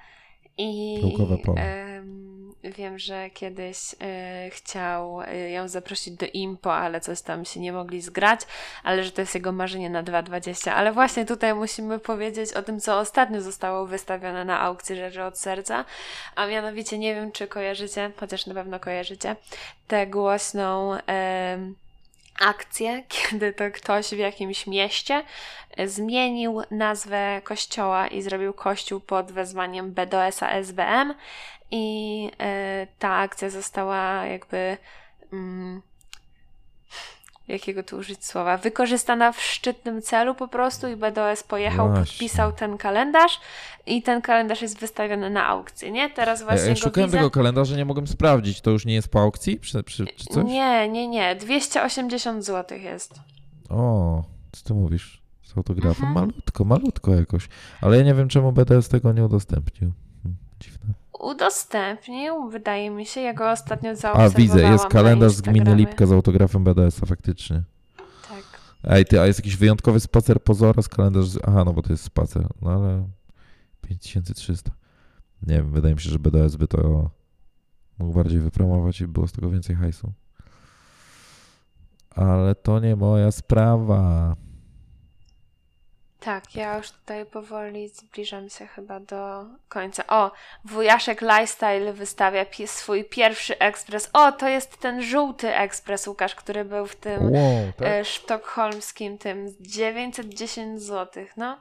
I 0.62 1.02
wiem, 2.64 3.00
że 3.00 3.30
kiedyś 3.30 3.78
e, 4.02 4.50
chciał 4.50 5.22
e, 5.22 5.50
ją 5.50 5.68
zaprosić 5.68 6.14
do 6.14 6.26
Impo, 6.34 6.76
ale 6.76 7.02
coś 7.02 7.22
tam 7.22 7.46
się 7.46 7.60
nie 7.60 7.74
mogli 7.74 8.02
zgrać, 8.02 8.42
ale 8.84 9.04
że 9.04 9.12
to 9.12 9.22
jest 9.22 9.36
jego 9.36 9.52
marzenie 9.52 9.90
na 9.90 10.04
2.20. 10.04 10.70
Ale 10.70 10.92
właśnie 10.92 11.26
tutaj 11.26 11.56
musimy 11.56 12.00
powiedzieć 12.00 12.54
o 12.54 12.64
tym, 12.64 12.80
co 12.80 13.00
ostatnio 13.00 13.42
zostało 13.42 13.86
wystawione 13.86 14.46
na 14.46 14.62
aukcji 14.62 14.96
Rzeczy 14.96 15.24
od 15.24 15.38
Serca, 15.38 15.86
a 16.36 16.48
mianowicie 16.48 16.98
nie 16.98 17.16
wiem, 17.16 17.32
czy 17.32 17.48
kojarzycie, 17.48 18.12
chociaż 18.18 18.46
na 18.46 18.54
pewno 18.54 18.80
kojarzycie, 18.80 19.36
tę 19.88 20.08
głośną 20.08 20.98
akcję, 22.42 23.04
kiedy 23.08 23.54
to 23.54 23.64
ktoś 23.74 24.10
w 24.10 24.18
jakimś 24.18 24.68
mieście 24.68 25.24
e, 25.78 25.88
zmienił 25.88 26.62
nazwę 26.72 27.42
kościoła 27.44 28.08
i 28.08 28.22
zrobił 28.22 28.54
kościół 28.54 29.00
pod 29.00 29.32
wezwaniem 29.32 29.92
BDS-a 29.92 30.50
SBM 30.50 31.14
i 31.72 32.30
e, 32.40 32.88
ta 33.00 33.16
akcja 33.16 33.50
została 33.50 34.26
jakby 34.26 34.78
mm, 35.34 35.82
jakiego 37.52 37.84
tu 37.84 37.98
użyć 37.98 38.26
słowa, 38.26 38.58
wykorzystana 38.58 39.32
w 39.32 39.42
szczytnym 39.42 40.02
celu 40.02 40.36
po 40.36 40.48
prostu 40.48 40.88
i 40.88 40.96
BDS 40.96 41.44
pojechał, 41.44 41.88
Właśnie. 41.88 42.06
podpisał 42.12 42.52
ten 42.52 42.78
kalendarz 42.78 43.40
i 43.86 44.02
ten 44.04 44.22
kalendarz 44.22 44.62
jest 44.62 44.80
wystawiony 44.80 45.30
na 45.30 45.48
aukcję, 45.48 45.92
nie? 45.92 46.10
Teraz 46.10 46.44
właśnie 46.44 46.70
ja 46.70 46.76
szukałem 46.76 47.10
widzę. 47.10 47.18
tego 47.18 47.32
kalendarza, 47.32 47.76
nie 47.76 47.86
mogłem 47.86 48.08
sprawdzić. 48.08 48.62
To 48.62 48.72
już 48.72 48.86
nie 48.86 48.94
jest 48.94 49.08
po 49.10 49.22
aukcji? 49.22 49.58
Przy, 49.58 49.84
przy, 49.84 50.06
czy 50.16 50.26
coś? 50.26 50.46
Nie, 50.46 50.90
nie, 50.90 51.08
nie. 51.08 51.36
280 51.36 52.46
zł 52.46 52.78
jest. 52.80 53.20
O, 53.70 54.24
co 54.52 54.64
ty 54.64 54.74
mówisz? 54.74 55.22
Z 55.44 55.58
autografem? 55.58 56.08
Mhm. 56.08 56.14
Malutko, 56.14 56.66
malutko 56.66 57.16
jakoś. 57.16 57.48
Ale 57.82 57.98
ja 57.98 58.04
nie 58.04 58.14
wiem, 58.14 58.28
czemu 58.28 58.52
BDS 58.52 58.90
tego 58.90 59.14
nie 59.14 59.26
udostępnił. 59.26 59.92
Hm, 60.24 60.36
Dziwne. 60.60 60.94
Udostępnił, 61.22 62.50
wydaje 62.50 62.90
mi 62.90 63.06
się, 63.06 63.22
ja 63.22 63.34
go 63.34 63.52
ostatnio 63.52 63.90
A, 63.90 63.96
zaobserwowałam 63.96 64.36
widzę, 64.36 64.72
jest 64.72 64.86
kalendarz 64.86 65.32
z 65.32 65.42
gminy. 65.42 65.76
Lipka 65.76 66.06
z 66.06 66.12
autografem 66.12 66.64
BDS-a, 66.64 67.06
faktycznie. 67.06 67.64
Tak. 68.30 68.44
Ej, 68.84 69.06
ty, 69.06 69.22
a 69.22 69.26
jest 69.26 69.40
jakiś 69.40 69.58
wyjątkowy 69.58 70.00
spacer 70.00 70.44
pozora 70.44 70.82
z 70.82 70.90
kalendarz 70.90 71.28
z... 71.28 71.40
Aha, 71.44 71.64
no 71.66 71.74
bo 71.74 71.82
to 71.82 71.94
jest 71.94 72.04
spacer, 72.04 72.48
no 72.62 72.72
ale 72.72 73.08
5300. 73.82 74.72
Nie 75.48 75.56
wiem, 75.56 75.72
wydaje 75.72 75.96
mi 75.96 76.02
się, 76.02 76.10
że 76.10 76.20
BDS 76.20 76.56
by 76.56 76.68
to 76.68 77.10
mógł 77.98 78.14
bardziej 78.14 78.40
wypromować 78.40 79.02
i 79.02 79.08
było 79.08 79.28
z 79.28 79.32
tego 79.32 79.50
więcej 79.50 79.76
hajsu. 79.76 80.14
Ale 82.10 82.56
to 82.56 82.80
nie 82.80 82.96
moja 82.96 83.32
sprawa. 83.32 84.36
Tak, 86.22 86.56
ja 86.56 86.78
już 86.78 86.92
tutaj 86.92 87.26
powoli 87.26 87.90
zbliżam 87.90 88.50
się 88.50 88.68
chyba 88.68 89.00
do 89.00 89.46
końca. 89.70 90.08
O, 90.08 90.32
wujaszek 90.66 91.22
Lifestyle 91.22 91.94
wystawia 91.94 92.46
swój 92.66 93.06
pierwszy 93.06 93.60
ekspres. 93.60 94.10
O, 94.14 94.32
to 94.32 94.48
jest 94.50 94.78
ten 94.78 95.04
żółty 95.04 95.56
ekspres, 95.56 96.08
Łukasz, 96.08 96.36
który 96.36 96.66
był 96.66 96.86
w 96.86 96.96
tym 96.96 97.24
Wow, 97.32 97.72
tak? 97.78 97.88
e, 97.88 98.06
sztokholmskim, 98.06 99.18
tym 99.18 99.56
910 99.60 100.82
zł, 100.82 101.26
no. 101.38 101.58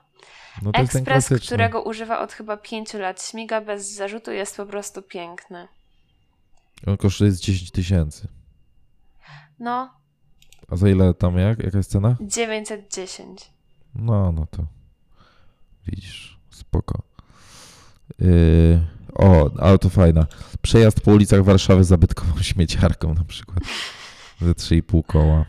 No 0.61 0.71
Ekspres, 0.73 1.29
którego 1.45 1.81
używa 1.83 2.19
od 2.19 2.33
chyba 2.33 2.57
5 2.57 2.93
lat. 2.93 3.23
Śmiga 3.23 3.61
bez 3.61 3.91
zarzutu, 3.91 4.31
jest 4.31 4.57
po 4.57 4.65
prostu 4.65 5.01
piękny. 5.01 5.67
On 6.87 6.97
kosztuje 6.97 7.31
z 7.31 7.41
10 7.41 7.71
tysięcy. 7.71 8.27
No, 9.59 9.93
A 10.71 10.75
za 10.75 10.89
ile 10.89 11.13
tam, 11.13 11.37
jak? 11.37 11.63
Jaka 11.63 11.77
jest 11.77 11.91
cena? 11.91 12.15
910. 12.21 13.51
No, 13.95 14.31
no 14.31 14.47
to 14.51 14.65
widzisz, 15.87 16.39
spoko. 16.49 17.01
Yy, 18.19 18.81
o, 19.13 19.49
ale 19.59 19.77
to 19.77 19.89
fajna. 19.89 20.27
Przejazd 20.61 21.01
po 21.01 21.11
ulicach 21.11 21.43
Warszawy 21.43 21.83
zabytkową 21.83 22.41
śmieciarką 22.51 23.13
na 23.13 23.23
przykład. 23.23 23.59
Ze 24.41 24.51
3,5 24.51 25.05
koła. 25.05 25.45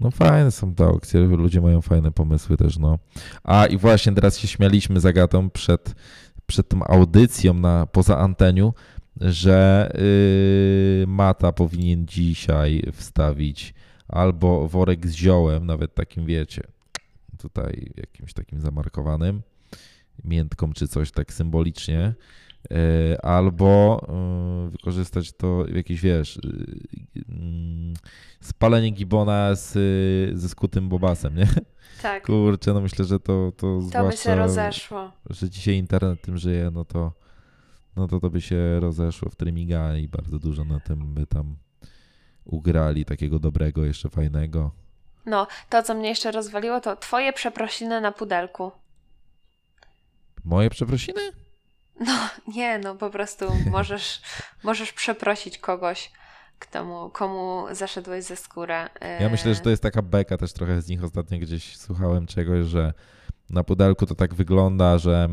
No 0.00 0.10
fajne 0.10 0.50
są 0.50 0.74
te 0.74 0.84
aukcje, 0.84 1.20
ludzie 1.20 1.60
mają 1.60 1.82
fajne 1.82 2.12
pomysły 2.12 2.56
też, 2.56 2.78
no. 2.78 2.98
A 3.44 3.66
i 3.66 3.76
właśnie 3.76 4.12
teraz 4.12 4.38
się 4.38 4.48
śmialiśmy 4.48 5.00
z 5.00 5.06
Agatą 5.06 5.50
przed, 5.50 5.94
przed 6.46 6.68
tą 6.68 6.84
audycją 6.84 7.54
na, 7.54 7.86
poza 7.86 8.18
anteniu, 8.18 8.74
że 9.20 9.90
yy, 11.00 11.06
Mata 11.06 11.52
powinien 11.52 12.06
dzisiaj 12.06 12.82
wstawić 12.92 13.74
albo 14.08 14.68
worek 14.68 15.06
z 15.06 15.14
ziołem, 15.14 15.66
nawet 15.66 15.94
takim 15.94 16.26
wiecie, 16.26 16.62
tutaj 17.36 17.92
jakimś 17.96 18.32
takim 18.32 18.60
zamarkowanym, 18.60 19.42
miętką 20.24 20.72
czy 20.72 20.88
coś 20.88 21.10
tak 21.10 21.32
symbolicznie, 21.32 22.14
e, 22.70 23.24
albo 23.24 24.00
e, 24.08 24.70
wykorzystać 24.70 25.32
to 25.32 25.64
w 25.64 25.74
jakiś, 25.74 26.00
wiesz, 26.00 26.38
e, 26.38 26.40
mm, 27.28 27.94
spalenie 28.40 28.90
gibona 28.90 29.54
z, 29.54 29.72
ze 30.38 30.48
skutym 30.48 30.88
bobasem, 30.88 31.34
nie? 31.34 31.46
Tak, 32.02 32.26
Kurczę, 32.26 32.74
no 32.74 32.80
myślę, 32.80 33.04
że 33.04 33.20
to, 33.20 33.52
to 33.52 33.52
to 33.56 33.78
by 33.78 33.82
zwłaszcza, 33.82 34.22
się 34.22 34.34
rozeszło. 34.34 35.12
że 35.30 35.50
dzisiaj 35.50 35.74
internet 35.74 36.22
tym 36.22 36.38
żyje, 36.38 36.70
no 36.72 36.84
to 36.84 37.12
no 37.96 38.06
to 38.06 38.20
to 38.20 38.30
by 38.30 38.40
się 38.40 38.80
rozeszło 38.80 39.30
w 39.30 39.36
trymiga 39.36 39.96
i 39.96 40.08
bardzo 40.08 40.38
dużo 40.38 40.64
na 40.64 40.80
tym 40.80 41.14
by 41.14 41.26
tam 41.26 41.56
ugrali 42.44 43.04
takiego 43.04 43.38
dobrego, 43.38 43.84
jeszcze 43.84 44.10
fajnego. 44.10 44.70
No, 45.26 45.46
to 45.70 45.82
co 45.82 45.94
mnie 45.94 46.08
jeszcze 46.08 46.30
rozwaliło, 46.30 46.80
to 46.80 46.96
twoje 46.96 47.32
przeprosiny 47.32 48.00
na 48.00 48.12
pudelku. 48.12 48.72
Moje 50.44 50.70
przeprosiny? 50.70 51.20
No, 52.00 52.28
nie, 52.48 52.78
no 52.78 52.94
po 52.94 53.10
prostu 53.10 53.46
możesz, 53.70 54.20
możesz 54.62 54.92
przeprosić 54.92 55.58
kogoś, 55.58 56.12
komu, 56.72 57.10
komu 57.10 57.64
zaszedłeś 57.72 58.24
ze 58.24 58.36
skórę. 58.36 58.88
Ja 59.20 59.28
myślę, 59.28 59.54
że 59.54 59.60
to 59.60 59.70
jest 59.70 59.82
taka 59.82 60.02
beka 60.02 60.36
też 60.36 60.52
trochę 60.52 60.82
z 60.82 60.88
nich. 60.88 61.04
Ostatnio 61.04 61.38
gdzieś 61.38 61.76
słuchałem 61.76 62.26
czegoś, 62.26 62.66
że 62.66 62.92
na 63.50 63.64
pudelku 63.64 64.06
to 64.06 64.14
tak 64.14 64.34
wygląda, 64.34 64.98
że 64.98 65.28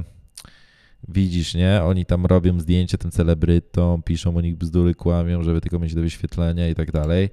widzisz, 1.08 1.54
nie? 1.54 1.84
Oni 1.84 2.06
tam 2.06 2.26
robią 2.26 2.60
zdjęcie 2.60 2.98
tym 2.98 3.12
celebrytom, 3.12 4.04
piszą 4.04 4.38
o 4.38 4.42
nich 4.42 4.58
bzdury, 4.58 4.96
kłamią, 4.96 5.44
żeby 5.44 5.62
tylko 5.62 5.80
mieć 5.80 5.96
do 5.96 6.02
wyświetlenia 6.02 6.70
i 6.70 6.76
tak 6.76 6.92
dalej. 6.92 7.30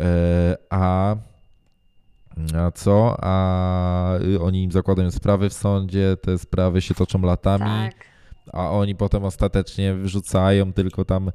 E, 0.00 0.56
A, 0.70 1.16
a 2.58 2.70
co? 2.70 3.16
A 3.20 4.18
oni 4.40 4.62
im 4.62 4.72
zakładają 4.72 5.10
sprawy 5.10 5.48
w 5.48 5.52
sądzie, 5.52 6.16
te 6.22 6.38
sprawy 6.38 6.80
się 6.82 6.94
toczą 6.94 7.22
latami 7.22 7.64
Tak. 7.64 7.94
a 8.52 8.70
oni 8.70 8.94
potem 8.94 9.24
ostatecznie 9.24 9.94
wyrzucają 9.94 10.72
tylko 10.72 11.04
tam 11.04 11.30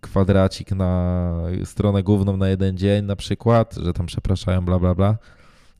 kwadracik 0.00 0.72
na 0.72 1.32
stronę 1.64 2.02
główną 2.02 2.36
na 2.36 2.48
jeden 2.48 2.76
dzień 2.78 3.04
na 3.04 3.16
przykład, 3.16 3.74
że 3.74 3.92
tam 3.92 4.06
przepraszają 4.06 4.64
bla 4.64 4.78
bla 4.78 4.94
bla 4.94 5.16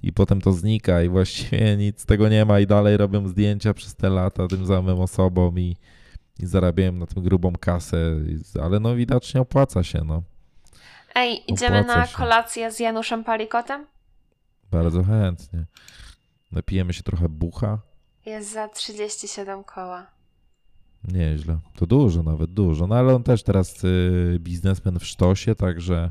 i 0.02 0.12
potem 0.12 0.40
to 0.40 0.52
znika 0.52 1.02
i 1.02 1.08
właściwie 1.08 1.76
nic 1.86 2.00
z 2.00 2.06
tego 2.06 2.28
nie 2.28 2.44
ma 2.44 2.60
i 2.60 2.66
dalej 2.66 2.96
robią 2.96 3.28
zdjęcia 3.28 3.74
przez 3.74 3.94
te 3.94 4.08
lata 4.10 4.48
tym 4.48 4.66
samym 4.66 5.00
osobom 5.00 5.58
i, 5.58 5.76
i 6.40 6.46
zarabiają 6.46 6.92
na 6.92 7.06
tym 7.06 7.22
grubą 7.22 7.52
kasę, 7.60 7.96
ale 8.62 8.80
no 8.80 8.94
widocznie 8.96 9.40
opłaca 9.40 9.82
się, 9.82 10.02
no. 10.06 10.22
Ej, 11.14 11.52
idziemy 11.52 11.80
Opłaca 11.80 12.00
na 12.00 12.06
się. 12.06 12.16
kolację 12.16 12.72
z 12.72 12.80
Januszem 12.80 13.24
Palikotem? 13.24 13.86
Bardzo 14.70 15.04
chętnie. 15.04 15.66
napijemy 16.52 16.92
się 16.92 17.02
trochę 17.02 17.28
bucha. 17.28 17.78
Jest 18.26 18.52
za 18.52 18.68
37 18.68 19.64
koła. 19.64 20.06
Nieźle. 21.04 21.58
To 21.76 21.86
dużo, 21.86 22.22
nawet 22.22 22.50
dużo. 22.50 22.86
No 22.86 22.94
ale 22.94 23.14
on 23.14 23.22
też 23.22 23.42
teraz 23.42 23.84
y, 23.84 24.36
biznesmen 24.40 24.98
w 24.98 25.06
sztosie, 25.06 25.54
także. 25.54 26.10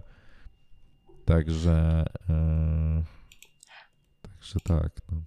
Także. 1.26 2.06
y, 2.30 3.04
także 4.22 4.60
tak. 4.64 4.92
No. 5.12 5.18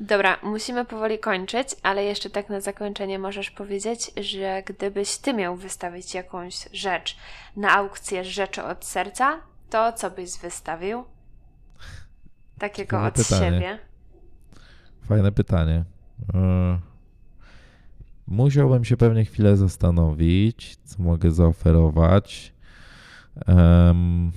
Dobra, 0.00 0.38
musimy 0.42 0.84
powoli 0.84 1.18
kończyć, 1.18 1.68
ale 1.82 2.04
jeszcze 2.04 2.30
tak 2.30 2.48
na 2.48 2.60
zakończenie 2.60 3.18
możesz 3.18 3.50
powiedzieć, 3.50 4.10
że 4.16 4.62
gdybyś 4.66 5.16
ty 5.18 5.34
miał 5.34 5.56
wystawić 5.56 6.14
jakąś 6.14 6.68
rzecz 6.72 7.16
na 7.56 7.72
aukcję 7.72 8.24
rzeczy 8.24 8.64
od 8.64 8.84
serca, 8.84 9.40
to 9.70 9.92
co 9.92 10.10
byś 10.10 10.38
wystawił? 10.38 11.04
Takiego 12.60 12.96
Fajne 12.96 13.08
od 13.08 13.14
pytanie. 13.14 13.50
siebie. 13.50 13.78
Fajne 15.02 15.32
pytanie. 15.32 15.84
Y, 16.20 16.90
Musiałbym 18.26 18.84
się 18.84 18.96
pewnie 18.96 19.24
chwilę 19.24 19.56
zastanowić, 19.56 20.76
co 20.84 21.02
mogę 21.02 21.30
zaoferować. 21.30 22.52
Em, 23.46 24.32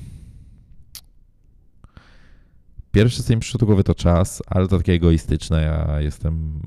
Pierwsze, 2.92 3.24
co 3.24 3.34
mi 3.34 3.40
przyszło 3.40 3.58
do 3.58 3.66
głowy, 3.66 3.84
to 3.84 3.96
czas, 3.96 4.44
ale 4.48 4.68
to 4.68 4.78
takie 4.78 4.94
egoistyczne. 4.94 5.62
Ja 5.62 6.02
jestem, 6.02 6.62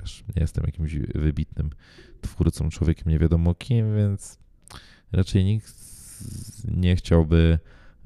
wiesz, 0.00 0.24
nie 0.36 0.42
jestem 0.42 0.64
jakimś 0.66 0.94
wybitnym 0.94 1.70
twórcą, 2.20 2.68
człowiekiem 2.70 3.08
nie 3.12 3.18
wiadomo 3.18 3.54
kim, 3.54 3.96
więc 3.96 4.38
raczej 5.12 5.44
nikt 5.44 5.74
nie 6.64 6.96
chciałby 6.96 7.58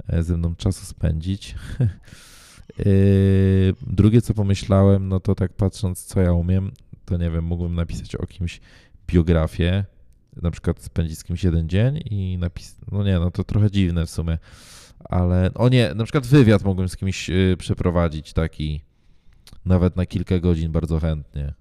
e, 0.08 0.22
ze 0.22 0.36
mną 0.36 0.54
czasu 0.56 0.86
spędzić. 0.86 1.54
Yy, 2.78 3.74
Drugie, 3.86 4.22
co 4.22 4.34
pomyślałem, 4.34 5.08
no 5.08 5.20
to 5.20 5.34
tak 5.34 5.52
patrząc, 5.52 6.04
co 6.04 6.20
ja 6.20 6.32
umiem, 6.32 6.72
to 7.04 7.16
nie 7.16 7.30
wiem, 7.30 7.44
mógłbym 7.44 7.74
napisać 7.74 8.14
o 8.14 8.26
kimś 8.26 8.60
biografię, 9.06 9.84
na 10.42 10.50
przykład 10.50 10.82
spędzić 10.82 11.18
z 11.18 11.24
kimś 11.24 11.44
jeden 11.44 11.68
dzień 11.68 12.00
i 12.10 12.38
napisać, 12.38 12.76
no 12.92 13.04
nie, 13.04 13.18
no 13.18 13.30
to 13.30 13.44
trochę 13.44 13.70
dziwne 13.70 14.06
w 14.06 14.10
sumie, 14.10 14.38
ale, 15.04 15.50
o 15.54 15.68
nie, 15.68 15.94
na 15.94 16.04
przykład 16.04 16.26
wywiad 16.26 16.64
mógłbym 16.64 16.88
z 16.88 16.96
kimś 16.96 17.28
yy, 17.28 17.56
przeprowadzić 17.56 18.32
taki, 18.32 18.80
nawet 19.64 19.96
na 19.96 20.06
kilka 20.06 20.38
godzin 20.38 20.72
bardzo 20.72 21.00
chętnie. 21.00 21.54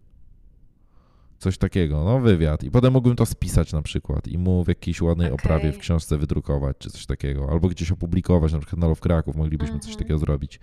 Coś 1.46 1.58
takiego, 1.58 2.04
no 2.04 2.20
wywiad. 2.20 2.64
I 2.64 2.72
potem 2.72 2.94
mógłbym 2.94 3.16
to 3.16 3.26
spisać 3.26 3.74
na 3.74 3.82
przykład 3.82 4.28
i 4.28 4.38
mu 4.38 4.64
w 4.64 4.68
jakiejś 4.68 5.02
ładnej 5.02 5.28
Okej. 5.32 5.36
oprawie 5.46 5.72
w 5.72 5.78
książce 5.78 6.18
wydrukować, 6.18 6.78
czy 6.80 6.90
coś 6.90 7.06
takiego. 7.06 7.48
Albo 7.52 7.68
gdzieś 7.70 7.92
opublikować, 7.92 8.54
na 8.54 8.60
przykład 8.60 8.80
na 8.80 8.88
Love 8.88 9.02
Kraków 9.02 9.36
moglibyśmy 9.36 9.80
coś 9.80 9.90
Mhm. 9.92 9.98
takiego 9.98 10.20
zrobić. 10.20 10.60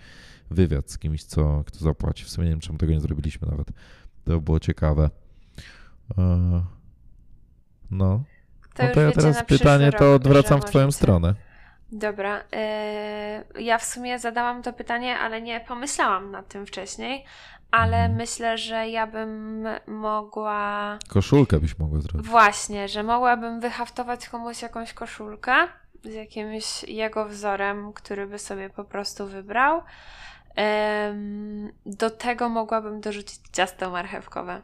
Wywiad 0.50 0.90
z 0.90 0.98
kimś, 0.98 1.24
co, 1.24 1.64
kto 1.66 1.78
zapłaci. 1.78 2.24
W 2.24 2.28
sumie 2.30 2.44
nie 2.46 2.50
wiem, 2.52 2.60
czemu 2.60 2.78
tego 2.78 2.92
nie 2.92 3.00
zrobiliśmy 3.00 3.48
nawet. 3.48 3.66
To 4.24 4.30
by 4.32 4.40
było 4.40 4.60
ciekawe. 4.60 5.10
E, 6.18 6.62
No, 7.90 8.24
To 8.74 8.82
no 8.82 8.90
to 8.94 9.00
ja 9.00 9.12
teraz 9.12 9.44
pytanie 9.44 9.90
rok, 9.90 9.98
to 9.98 10.14
odwracam 10.14 10.60
w 10.60 10.64
twoją 10.64 10.84
możecie. 10.86 10.98
stronę. 10.98 11.34
Dobra, 11.92 12.44
yy, 13.56 13.62
ja 13.62 13.78
w 13.78 13.84
sumie 13.84 14.18
zadałam 14.18 14.62
to 14.62 14.72
pytanie, 14.72 15.18
ale 15.18 15.42
nie 15.42 15.60
pomyślałam 15.60 16.30
nad 16.30 16.48
tym 16.48 16.66
wcześniej, 16.66 17.24
ale 17.72 17.96
Mhm. 17.96 18.14
myślę, 18.16 18.58
że 18.58 18.88
ja 18.88 19.06
bym 19.06 19.64
mogła... 19.86 20.98
Koszulkę 21.08 21.60
byś 21.60 21.78
mogła 21.78 22.00
zrobić. 22.00 22.26
Właśnie, 22.30 22.88
że 22.88 23.02
mogłabym 23.02 23.60
wyhaftować 23.60 24.28
komuś 24.28 24.62
jakąś 24.62 24.92
koszulkę 24.92 25.54
z 26.04 26.14
jakimś 26.14 26.82
jego 26.84 27.28
wzorem, 27.28 27.92
który 27.92 28.26
by 28.26 28.38
sobie 28.38 28.70
po 28.70 28.84
prostu 28.84 29.26
wybrał. 29.26 29.82
Do 31.86 32.10
tego 32.10 32.48
mogłabym 32.48 33.00
dorzucić 33.00 33.40
ciasto 33.52 33.90
marchewkowe. 33.90 34.62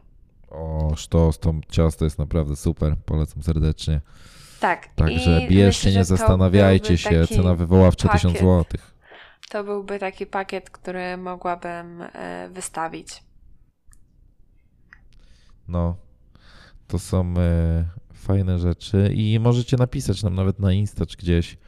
O, 0.50 0.92
sztos, 0.96 1.38
to 1.38 1.54
ciasto 1.68 2.04
jest 2.04 2.18
naprawdę 2.18 2.56
super. 2.56 2.96
Polecam 3.06 3.42
serdecznie. 3.42 4.00
Tak. 4.60 4.88
Także 4.94 5.40
bierzcie, 5.48 5.88
myślę, 5.88 5.98
nie 5.98 6.04
zastanawiajcie 6.04 6.98
się. 6.98 7.26
Cena 7.26 7.54
wywoławcza 7.54 8.08
1000 8.08 8.34
pakiet. 8.34 8.48
zł. 8.48 8.64
To 9.48 9.64
byłby 9.64 9.98
taki 9.98 10.26
pakiet, 10.26 10.70
który 10.70 11.16
mogłabym 11.16 12.02
e, 12.02 12.48
wystawić. 12.52 13.22
No, 15.68 15.96
to 16.86 16.98
są 16.98 17.34
e, 17.38 17.84
fajne 18.14 18.58
rzeczy 18.58 19.10
i 19.14 19.40
możecie 19.40 19.76
napisać 19.76 20.22
nam 20.22 20.34
nawet 20.34 20.58
na 20.58 20.72
Insta 20.72 21.06
czy 21.06 21.16
gdzieś, 21.16 21.58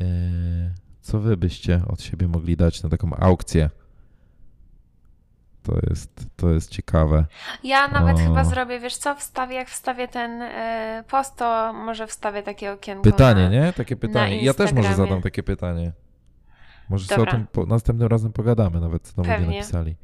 e, 0.00 0.04
co 1.00 1.20
wy 1.20 1.36
byście 1.36 1.82
od 1.88 2.02
siebie 2.02 2.28
mogli 2.28 2.56
dać 2.56 2.82
na 2.82 2.88
taką 2.88 3.16
aukcję. 3.16 3.70
To 5.62 5.78
jest, 5.90 6.26
to 6.36 6.50
jest 6.50 6.70
ciekawe. 6.70 7.26
Ja 7.64 7.88
nawet 7.88 8.16
O. 8.16 8.18
chyba 8.18 8.44
zrobię, 8.44 8.80
wiesz 8.80 8.96
co, 8.96 9.14
wstawię, 9.14 9.56
jak 9.56 9.68
wstawię 9.68 10.08
ten 10.08 10.42
post, 11.08 11.36
to 11.36 11.72
może 11.72 12.06
wstawię 12.06 12.42
takie 12.42 12.72
okienko. 12.72 13.02
Pytanie, 13.02 13.42
na... 13.42 13.48
nie? 13.48 13.72
Takie 13.72 13.96
pytanie. 13.96 14.44
Ja 14.44 14.54
też 14.54 14.72
może 14.72 14.94
zadam 14.94 15.22
takie 15.22 15.42
pytanie. 15.42 15.92
Może 16.88 17.06
sobie 17.06 17.22
o 17.22 17.24
Dobra. 17.24 17.32
tym 17.32 17.46
po, 17.46 17.66
następnym 17.66 18.08
razem 18.08 18.32
pogadamy, 18.32 18.80
nawet 18.80 19.02
co 19.02 19.22
nam 19.22 19.40
ludzie 19.40 19.56
napisali. 19.56 19.96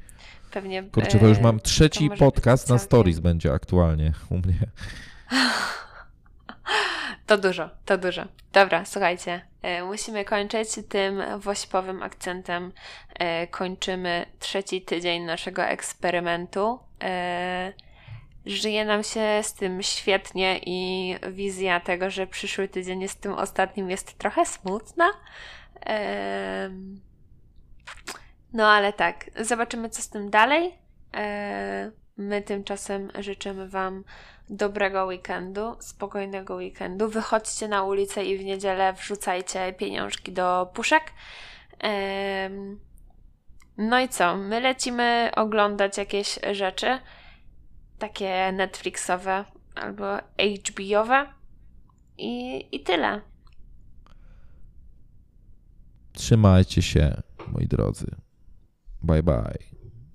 Pewnie. 0.50 0.82
Kurczę, 0.82 1.18
to 1.18 1.26
już 1.26 1.38
e, 1.38 1.42
mam 1.42 1.60
trzeci 1.60 2.10
podcast 2.18 2.68
na 2.68 2.78
stories 2.78 3.18
będzie 3.18 3.52
aktualnie 3.52 4.12
u 4.30 4.38
mnie. 4.38 4.58
To 7.30 7.38
dużo, 7.38 7.70
to 7.84 7.98
dużo. 7.98 8.24
Dobra, 8.52 8.84
słuchajcie, 8.84 9.40
e, 9.62 9.84
musimy 9.84 10.24
kończyć 10.24 10.68
tym 10.88 11.22
wośpowym 11.38 12.02
akcentem. 12.02 12.72
E, 13.14 13.46
kończymy 13.46 14.26
trzeci 14.38 14.82
tydzień 14.82 15.22
naszego 15.22 15.64
eksperymentu. 15.64 16.78
E, 17.02 17.72
żyje 18.46 18.84
nam 18.84 19.02
się 19.02 19.40
z 19.42 19.54
tym 19.54 19.82
świetnie 19.82 20.60
i 20.66 21.14
wizja 21.32 21.80
tego, 21.80 22.10
że 22.10 22.26
przyszły 22.26 22.68
tydzień 22.68 23.00
jest 23.02 23.20
tym 23.20 23.32
ostatnim, 23.32 23.90
jest 23.90 24.18
trochę 24.18 24.46
smutna. 24.46 25.10
No 28.52 28.68
ale 28.68 28.92
tak, 28.92 29.30
zobaczymy 29.40 29.90
co 29.90 30.02
z 30.02 30.08
tym 30.08 30.30
dalej. 30.30 30.74
My 32.16 32.42
tymczasem 32.42 33.10
życzymy 33.18 33.68
Wam 33.68 34.04
dobrego 34.50 35.04
weekendu, 35.04 35.76
spokojnego 35.78 36.54
weekendu. 36.54 37.08
Wychodźcie 37.08 37.68
na 37.68 37.82
ulicę 37.82 38.24
i 38.24 38.38
w 38.38 38.44
niedzielę 38.44 38.92
wrzucajcie 38.92 39.72
pieniążki 39.72 40.32
do 40.32 40.70
puszek. 40.74 41.02
No 43.76 44.00
i 44.00 44.08
co? 44.08 44.36
My 44.36 44.60
lecimy 44.60 45.30
oglądać 45.36 45.98
jakieś 45.98 46.38
rzeczy, 46.52 46.98
takie 47.98 48.52
Netflixowe 48.52 49.44
albo 49.74 50.04
HBO-owe 50.66 51.26
i, 52.18 52.66
i 52.76 52.80
tyle. 52.80 53.20
Trzymajcie 56.20 56.82
się, 56.82 57.22
moi 57.52 57.66
drodzy. 57.66 58.06
Bye 59.02 59.22
bye. 59.22 59.69